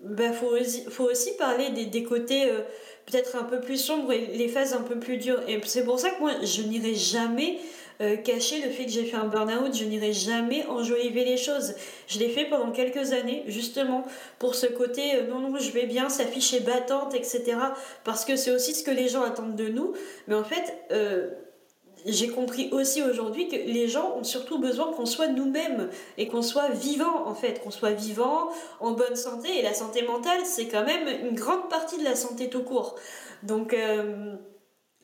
[0.00, 2.60] bah, faut, aussi, parler des, des côtés euh,
[3.06, 5.40] peut-être un peu plus sombres et les phases un peu plus dures.
[5.48, 7.58] Et c'est pour ça que moi, je n'irai jamais
[8.00, 11.74] euh, cacher le fait que j'ai fait un burn-out, je n'irai jamais enjoliver les choses.
[12.06, 14.04] Je l'ai fait pendant quelques années, justement,
[14.38, 17.56] pour ce côté euh, non, non, je vais bien, s'afficher battante, etc.
[18.04, 19.94] Parce que c'est aussi ce que les gens attendent de nous.
[20.28, 21.30] Mais en fait, euh,
[22.06, 26.42] j'ai compris aussi aujourd'hui que les gens ont surtout besoin qu'on soit nous-mêmes et qu'on
[26.42, 29.58] soit vivant en fait, qu'on soit vivant, en bonne santé.
[29.58, 32.94] Et la santé mentale, c'est quand même une grande partie de la santé tout court.
[33.42, 33.74] Donc,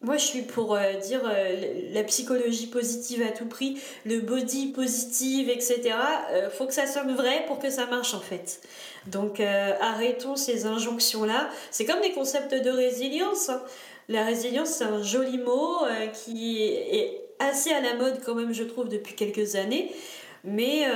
[0.05, 4.66] moi, je suis pour euh, dire euh, la psychologie positive à tout prix, le body
[4.66, 5.95] positive, etc.
[6.30, 8.61] Euh, faut que ça sonne vrai pour que ça marche en fait.
[9.07, 11.49] Donc arrêtons ces injonctions-là.
[11.70, 13.49] C'est comme les concepts de résilience.
[13.49, 13.62] Hein.
[14.09, 15.78] La résilience, c'est un joli mot
[16.12, 19.92] qui est assez à la mode quand même, je trouve, depuis quelques années.
[20.42, 20.86] Mais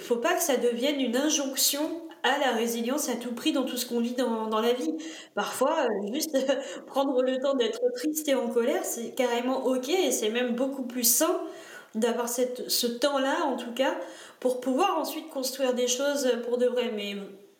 [0.00, 3.76] faut pas que ça devienne une injonction à la résilience à tout prix dans tout
[3.76, 4.94] ce qu'on vit dans, dans, la vie.
[5.34, 6.36] Parfois, euh, juste
[6.86, 10.84] prendre le temps d'être triste et en colère, c'est carrément ok et c'est même beaucoup
[10.84, 11.40] plus sain
[11.94, 13.94] d'avoir ce temps-là, en tout cas,
[14.40, 16.90] pour pouvoir ensuite construire des choses pour de vrai.
[16.92, 17.14] Mais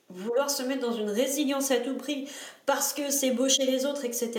[0.09, 2.29] vouloir se mettre dans une résilience à tout prix
[2.67, 4.33] parce que c'est beau chez les autres, etc.,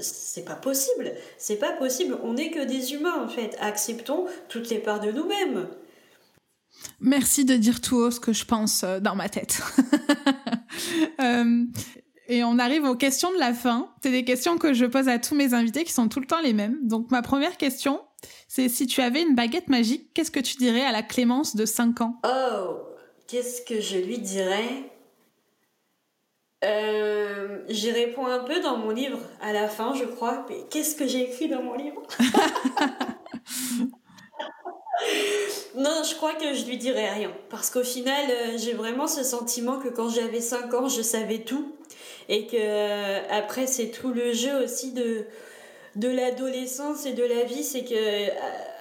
[0.00, 1.12] c'est pas possible.
[1.38, 2.16] C'est pas possible.
[2.22, 3.56] On n'est que des humains, en fait.
[3.60, 5.68] Acceptons toutes les parts de nous-mêmes.
[7.00, 9.62] Merci de dire tout haut ce que je pense euh, dans ma tête.
[11.20, 11.64] Euh,
[12.26, 13.88] et on arrive aux questions de la fin.
[14.02, 16.40] C'est des questions que je pose à tous mes invités qui sont tout le temps
[16.40, 16.76] les mêmes.
[16.82, 18.00] Donc ma première question,
[18.48, 21.64] c'est si tu avais une baguette magique, qu'est-ce que tu dirais à la Clémence de
[21.64, 22.20] 5 ans?
[22.26, 22.78] Oh,
[23.28, 24.90] qu'est-ce que je lui dirais?
[26.64, 30.44] Euh, J'y réponds un peu dans mon livre à la fin, je crois.
[30.48, 32.02] Mais qu'est-ce que j'ai écrit dans mon livre?
[35.76, 37.32] Non, je crois que je lui dirais rien.
[37.50, 41.40] Parce qu'au final, euh, j'ai vraiment ce sentiment que quand j'avais 5 ans, je savais
[41.40, 41.74] tout.
[42.28, 45.24] Et que euh, après, c'est tout le jeu aussi de,
[45.96, 47.64] de l'adolescence et de la vie.
[47.64, 48.30] C'est que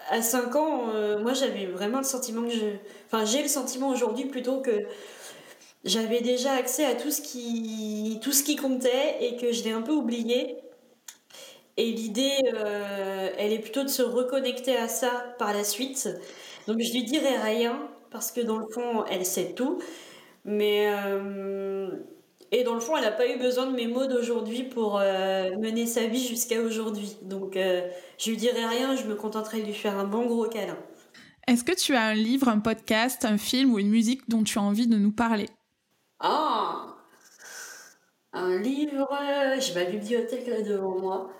[0.10, 2.66] à 5 ans, euh, moi, j'avais vraiment le sentiment que je.
[3.08, 4.86] Enfin, j'ai le sentiment aujourd'hui plutôt que
[5.84, 9.72] j'avais déjà accès à tout ce qui, tout ce qui comptait et que je l'ai
[9.72, 10.58] un peu oublié.
[11.78, 12.40] Et l'idée,
[13.38, 16.08] elle est plutôt de se reconnecter à ça par la suite.
[16.68, 19.80] Donc je lui dirai rien parce que dans le fond, elle sait tout.
[20.46, 21.90] Mais euh,
[22.52, 25.50] et dans le fond, elle n'a pas eu besoin de mes mots d'aujourd'hui pour euh,
[25.58, 27.18] mener sa vie jusqu'à aujourd'hui.
[27.24, 30.48] Donc euh, je lui dirai rien, je me contenterai de lui faire un bon gros
[30.48, 30.78] câlin.
[31.48, 34.60] Est-ce que tu as un livre, un podcast, un film ou une musique dont tu
[34.60, 35.50] as envie de nous parler?
[36.20, 36.96] Ah
[38.32, 39.10] Un livre,
[39.60, 41.32] j'ai ma bibliothèque là devant moi.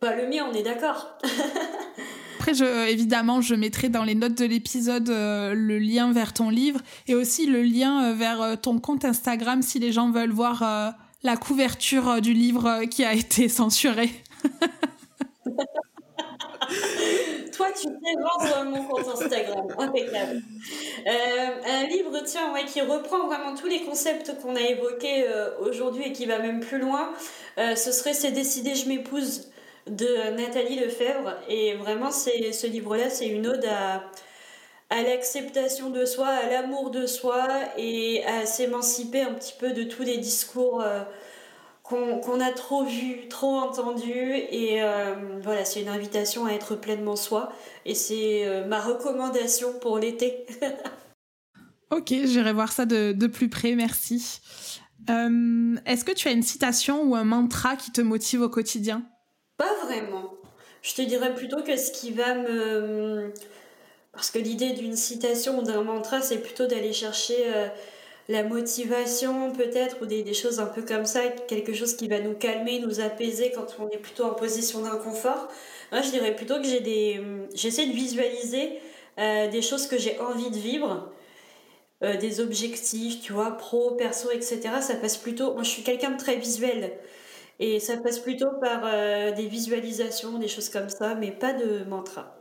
[0.00, 1.18] Bah, le mien, on est d'accord.
[2.38, 6.48] Après, je, évidemment, je mettrai dans les notes de l'épisode euh, le lien vers ton
[6.48, 10.32] livre et aussi le lien euh, vers euh, ton compte Instagram si les gens veulent
[10.32, 14.10] voir la couverture du livre qui a été censuré.
[17.52, 19.66] Toi, tu sais vendre mon compte Instagram.
[19.76, 20.40] Impeccable.
[21.06, 25.26] un livre, tiens, ouais, qui reprend vraiment tous les concepts qu'on a évoqués
[25.60, 27.12] aujourd'hui et qui va même plus loin.
[27.58, 29.50] ce serait C'est décidé, je m'épouse
[29.86, 31.34] de Nathalie Lefebvre.
[31.48, 34.02] Et vraiment, c'est, ce livre-là, c'est une ode à,
[34.90, 39.84] à l'acceptation de soi, à l'amour de soi et à s'émanciper un petit peu de
[39.84, 41.02] tous les discours euh,
[41.84, 44.34] qu'on, a trop vus, trop entendus.
[44.50, 47.52] Et euh, voilà, c'est une invitation à être pleinement soi.
[47.86, 50.44] Et c'est euh, ma recommandation pour l'été.
[51.92, 54.40] ok, j'irai voir ça de, de plus près, merci.
[55.06, 59.04] est-ce que tu as une citation ou un mantra qui te motive au quotidien?
[59.60, 60.32] Pas vraiment.
[60.80, 63.30] Je te dirais plutôt que ce qui va me...
[64.12, 67.68] Parce que l'idée d'une citation ou d'un mantra, c'est plutôt d'aller chercher euh,
[68.28, 72.20] la motivation peut-être, ou des, des, choses un peu comme ça, quelque chose qui va
[72.20, 75.48] nous calmer, nous apaiser quand on est plutôt en position d'inconfort.
[75.92, 77.20] Moi, je dirais plutôt que j'ai des...
[77.54, 78.80] J'essaie de visualiser
[79.18, 81.12] des choses que j'ai envie de vivre.
[82.00, 84.60] des objectifs, tu vois, pro, perso, etc.
[84.80, 85.52] Ça passe plutôt.
[85.52, 86.92] Moi, je suis quelqu'un de très visuel.
[87.60, 88.82] Et ça passe plutôt par
[89.34, 92.40] des visualisations, des choses comme ça, mais pas de mantra.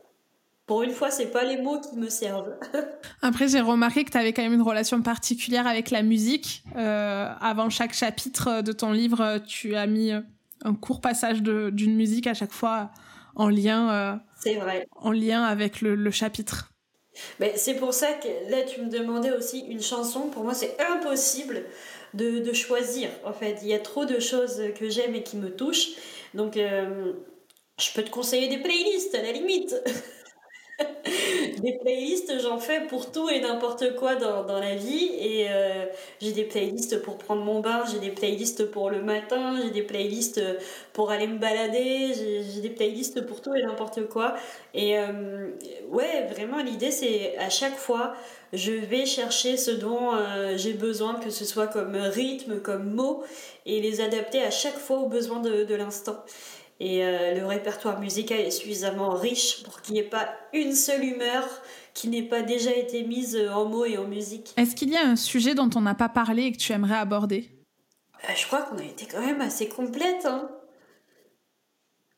[0.69, 2.53] Pour une fois, c'est pas les mots qui me servent.
[3.23, 6.63] Après, j'ai remarqué que tu avais quand même une relation particulière avec la musique.
[6.75, 12.27] Euh, avant chaque chapitre de ton livre, tu as mis un court passage d'une musique
[12.27, 12.91] à chaque fois
[13.35, 13.91] en lien.
[13.91, 14.87] Euh, c'est vrai.
[14.95, 16.71] En lien avec le, chapitre.
[17.39, 20.29] Mais c'est pour ça que là, tu me demandais aussi une chanson.
[20.29, 21.63] Pour moi, c'est impossible
[22.13, 23.09] de, choisir.
[23.23, 25.89] En fait, il y a trop de choses que j'aime et qui me touchent.
[26.33, 27.13] Donc, euh,
[27.79, 29.75] je peux te conseiller des playlists à la limite.
[31.61, 35.11] des playlists, j'en fais pour tout et n'importe quoi dans, la vie.
[35.19, 35.85] Et euh,
[36.21, 39.81] j'ai des playlists pour prendre mon bain, j'ai des playlists pour le matin, j'ai des
[39.81, 40.41] playlists
[40.93, 44.35] pour aller me balader, j'ai des playlists pour tout et n'importe quoi.
[44.73, 45.49] Et euh,
[45.89, 48.13] ouais, vraiment, l'idée, c'est à chaque fois,
[48.53, 53.23] je vais chercher ce dont euh, j'ai besoin, que ce soit comme rythme, comme mot,
[53.65, 56.17] et les adapter à chaque fois aux besoins de l'instant.
[56.79, 61.03] Et euh, le répertoire musical est suffisamment riche pour qu'il n'y ait pas une seule
[61.03, 61.45] humeur
[61.93, 64.53] qui n'ait pas déjà été mise en mots et en musique.
[64.55, 66.97] Est-ce qu'il y a un sujet dont on n'a pas parlé et que tu aimerais
[66.97, 67.49] aborder?
[68.23, 70.25] Euh, Je crois qu'on a été quand même assez complète.
[70.25, 70.49] Hein.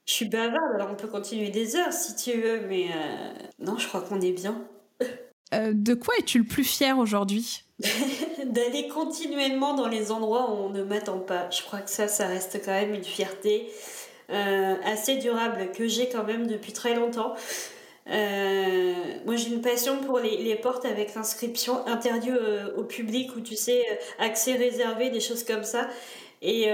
[0.06, 3.78] Je suis bavarde, alors on peut continuer des heures si tu veux, mais euh, non,
[3.80, 4.62] je crois qu'on est bien.
[5.52, 7.64] de quoi es-tu le plus fier aujourd'hui?
[8.46, 11.50] D'aller continuellement dans les endroits où on ne m'attend pas.
[11.50, 13.68] Je crois que ça, ça reste quand même une fierté.
[14.32, 17.34] Euh, assez durable que j'ai quand même depuis très longtemps.
[18.10, 18.94] Euh,
[19.26, 23.42] moi, j'ai une passion pour les, les portes avec l'inscription interdit euh, au public ou
[23.42, 23.84] tu sais,
[24.20, 25.88] accès réservé, des choses comme ça.
[26.42, 26.72] Et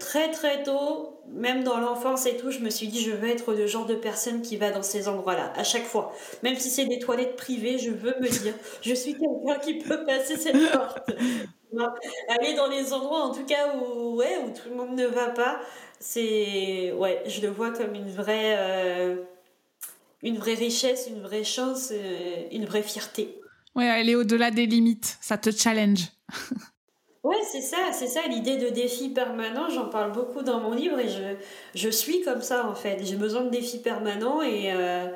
[0.00, 3.54] très très tôt, même dans l'enfance et tout, je me suis dit, je veux être
[3.54, 6.12] le genre de personne qui va dans ces endroits-là, à chaque fois.
[6.42, 8.52] Même si c'est des toilettes privées, je veux me dire,
[8.82, 11.10] je suis quelqu'un qui peut passer cette porte.
[12.28, 15.28] Aller dans les endroits, en tout cas, où, ouais, où tout le monde ne va
[15.28, 15.58] pas,
[16.02, 19.16] c'est ouais, je le vois comme une vraie euh,
[20.22, 23.40] une vraie richesse, une vraie chance, euh, une vraie fierté.
[23.76, 26.08] Ouais, elle est au-delà des limites, ça te challenge.
[27.22, 30.98] ouais, c'est ça, c'est ça l'idée de défi permanent, j'en parle beaucoup dans mon livre
[30.98, 31.36] et je,
[31.74, 35.06] je suis comme ça en fait, j'ai besoin de défis permanents et euh,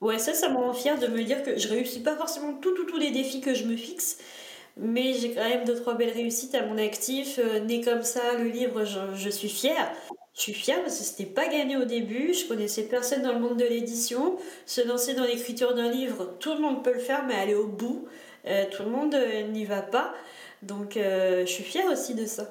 [0.00, 2.72] ouais, ça ça me rend fière de me dire que je réussis pas forcément tout
[2.74, 4.18] tout tous les défis que je me fixe,
[4.76, 8.48] mais j'ai quand même deux trois belles réussites à mon actif, né comme ça, le
[8.48, 9.92] livre, je, je suis fière.
[10.32, 13.40] Je suis fière parce que c'était pas gagné au début, je connaissais personne dans le
[13.40, 14.38] monde de l'édition.
[14.64, 17.66] Se lancer dans l'écriture d'un livre, tout le monde peut le faire, mais aller au
[17.66, 18.06] bout,
[18.46, 20.14] euh, tout le monde euh, n'y va pas.
[20.62, 22.48] Donc euh, je suis fière aussi de ça.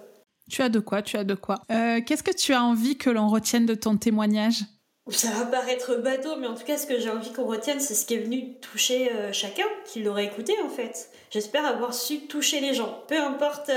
[0.52, 1.62] Tu as de quoi, tu as de quoi.
[1.68, 4.62] Qu'est-ce que tu as envie que l'on retienne de ton témoignage?
[5.10, 7.94] Ça va paraître bateau, mais en tout cas, ce que j'ai envie qu'on retienne, c'est
[7.94, 11.12] ce qui est venu toucher chacun, qui l'aurait écouté en fait.
[11.30, 13.04] J'espère avoir su toucher les gens.
[13.08, 13.72] Peu importe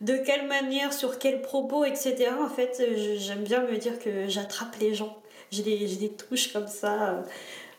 [0.00, 2.30] de quelle manière, sur quels propos, etc.
[2.40, 2.82] En fait,
[3.18, 5.20] j'aime bien me dire que j'attrape les gens.
[5.50, 6.12] J'ai des, des,
[6.52, 7.22] comme ça.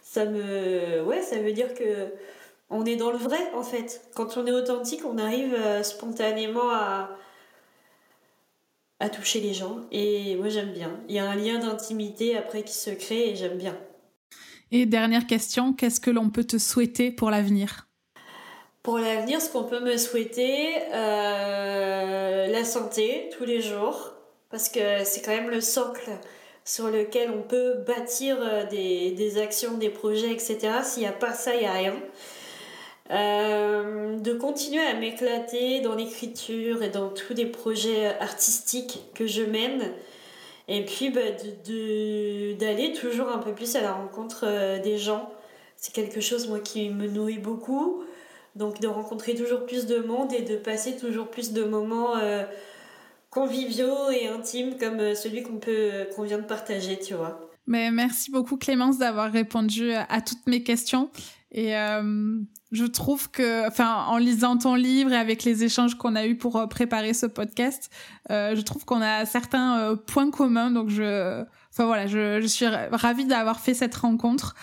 [0.04, 1.04] Ça me.
[1.04, 2.14] Ouais, ça veut dire que
[2.70, 4.02] on est dans le vrai, en fait.
[4.16, 7.10] Quand on est authentique, on arrive euh, spontanément à,
[9.00, 9.82] à toucher les gens.
[9.92, 11.00] Et moi, j'aime bien.
[11.10, 13.78] Il y a un lien d'intimité après qui se crée et j'aime bien.
[14.72, 17.88] Et dernière question, qu'est-ce que l'on peut te souhaiter pour l'avenir?
[18.84, 24.14] Pour l'avenir, ce qu'on peut me souhaiter, euh, la santé tous les jours,
[24.50, 26.10] parce que c'est quand même le socle
[26.66, 30.58] sur lequel on peut bâtir euh, des, actions, des projets, etc.
[30.84, 31.96] S'il n'y a pas ça, il n'y a rien.
[33.12, 39.44] Euh, de continuer à m'éclater dans l'écriture et dans tous les projets artistiques que je
[39.44, 39.92] mène.
[40.68, 45.30] Et puis bah, d'aller toujours un peu plus à la rencontre des gens.
[45.76, 48.06] C'est quelque chose moi qui me nourrit beaucoup.
[48.56, 52.44] Donc de rencontrer toujours plus de monde et de passer toujours plus de moments euh,
[53.30, 57.50] conviviaux et intimes comme euh, celui qu'on peut qu'on vient de partager, tu vois.
[57.68, 61.10] Mais merci beaucoup Clémence d'avoir répondu à toutes mes questions
[61.52, 62.40] et euh,
[62.72, 66.68] je trouve que, en lisant ton livre et avec les échanges qu'on a eus pour
[66.70, 67.90] préparer ce podcast,
[68.30, 70.72] je trouve qu'on a certains points communs.
[70.72, 74.56] Donc je, enfin voilà, je suis ravie d'avoir fait cette rencontre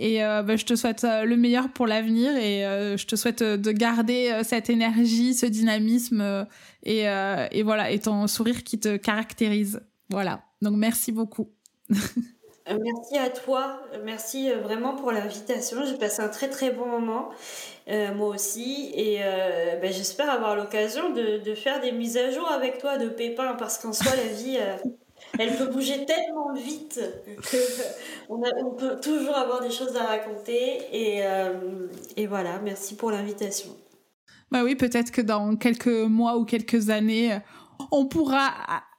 [0.00, 3.16] et euh, bah, je te souhaite euh, le meilleur pour l'avenir et euh, je te
[3.16, 6.46] souhaite de garder cette énergie, ce dynamisme
[6.84, 9.80] et, et, voilà, et ton sourire qui te caractérise.
[10.08, 10.40] Voilà.
[10.62, 11.50] Donc merci beaucoup.
[12.68, 15.86] Merci à toi, merci vraiment pour l'invitation.
[15.86, 17.30] J'ai passé un très très bon moment,
[17.88, 19.20] moi aussi, et
[19.80, 23.54] bah, j'espère avoir l'occasion de, de, faire des mises à jour avec toi de Pépin,
[23.54, 24.58] parce qu'en soi, la vie,
[25.38, 27.00] Elle peut bouger tellement vite
[28.28, 30.80] qu'on on peut toujours avoir des choses à raconter.
[30.92, 33.70] Et, euh, et voilà, merci pour l'invitation.
[34.50, 37.38] Bah oui, peut-être que dans quelques mois ou quelques années,
[37.90, 38.54] on pourra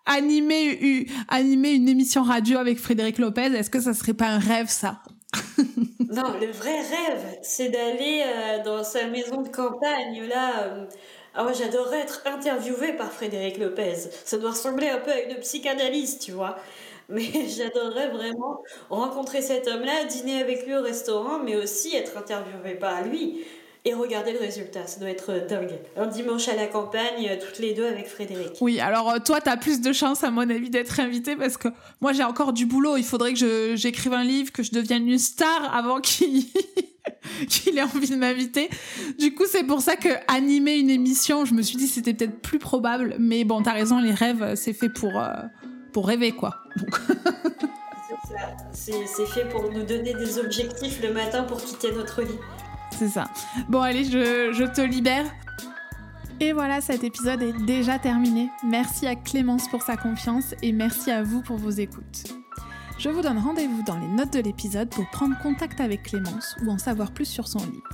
[0.05, 3.55] animer, animer une émission radio avec Frédéric Lopez.
[3.55, 5.01] Est-ce que ça serait pas un rêve, ça?
[6.11, 10.63] Non, le vrai rêve, c'est d'aller euh, dans sa maison de campagne, là.
[10.63, 10.85] Euh,
[11.41, 13.95] ah ouais, j'adorerais être interviewée par Frédéric Lopez.
[14.25, 16.57] Ça doit ressembler un peu à une psychanalyse, tu vois.
[17.07, 22.75] Mais j'adorerais vraiment rencontrer cet homme-là, dîner avec lui au restaurant, mais aussi être interviewée
[22.75, 23.45] par lui
[23.85, 24.87] et regarder le résultat.
[24.87, 25.79] Ça doit être dingue.
[25.95, 28.57] Un dimanche à la campagne, euh, toutes les deux avec Frédéric.
[28.61, 31.57] Oui, alors euh, toi, tu as plus de chance, à mon avis, d'être invitée parce
[31.57, 31.69] que
[32.01, 32.97] moi, j'ai encore du boulot.
[32.97, 36.45] Il faudrait que j'écrive un livre, que je devienne une star avant qu'il
[37.49, 38.69] qu'il ait envie de m'inviter.
[39.17, 42.41] Du coup, c'est pour ça que animer une émission, je me suis dit c'était peut-être
[42.41, 43.15] plus probable.
[43.17, 45.31] Mais bon, t'as raison, les rêves, c'est fait pour, euh,
[45.93, 46.57] pour rêver, quoi.
[48.73, 52.39] C'est fait pour nous donner des objectifs le matin pour quitter notre lit
[52.99, 53.29] c'est ça.
[53.69, 55.25] Bon, allez, je, te libère.
[56.41, 58.49] Et voilà, cet épisode est déjà terminé.
[58.63, 62.35] Merci à Clémence pour sa confiance et merci à vous pour vos écoutes.
[62.97, 66.69] Je vous donne rendez-vous dans les notes de l'épisode pour prendre contact avec Clémence ou
[66.69, 67.89] en savoir plus sur son livre.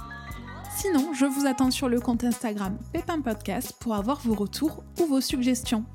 [0.75, 5.05] Sinon, je vous attends sur le compte Instagram Pépin Podcast pour avoir vos retours ou
[5.05, 5.85] vos suggestions.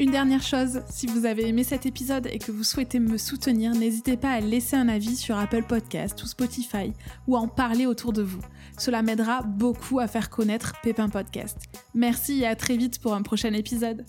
[0.00, 3.72] Une dernière chose, si vous avez aimé cet épisode et que vous souhaitez me soutenir,
[3.72, 6.92] n'hésitez pas à laisser un avis sur Apple Podcast ou Spotify
[7.26, 8.40] ou à en parler autour de vous.
[8.78, 11.56] Cela m'aidera beaucoup à faire connaître Pépin Podcast.
[11.94, 14.06] Merci et à très vite pour un prochain épisode.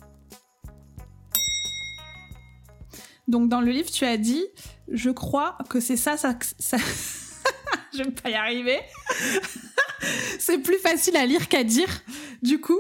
[3.28, 4.46] Donc dans le livre, tu as dit,
[4.92, 6.38] je crois que c'est ça, ça...
[6.60, 6.78] ça...
[7.98, 8.78] je vais pas y arriver.
[10.38, 11.90] c'est plus facile à lire qu'à dire.
[12.44, 12.80] Du coup,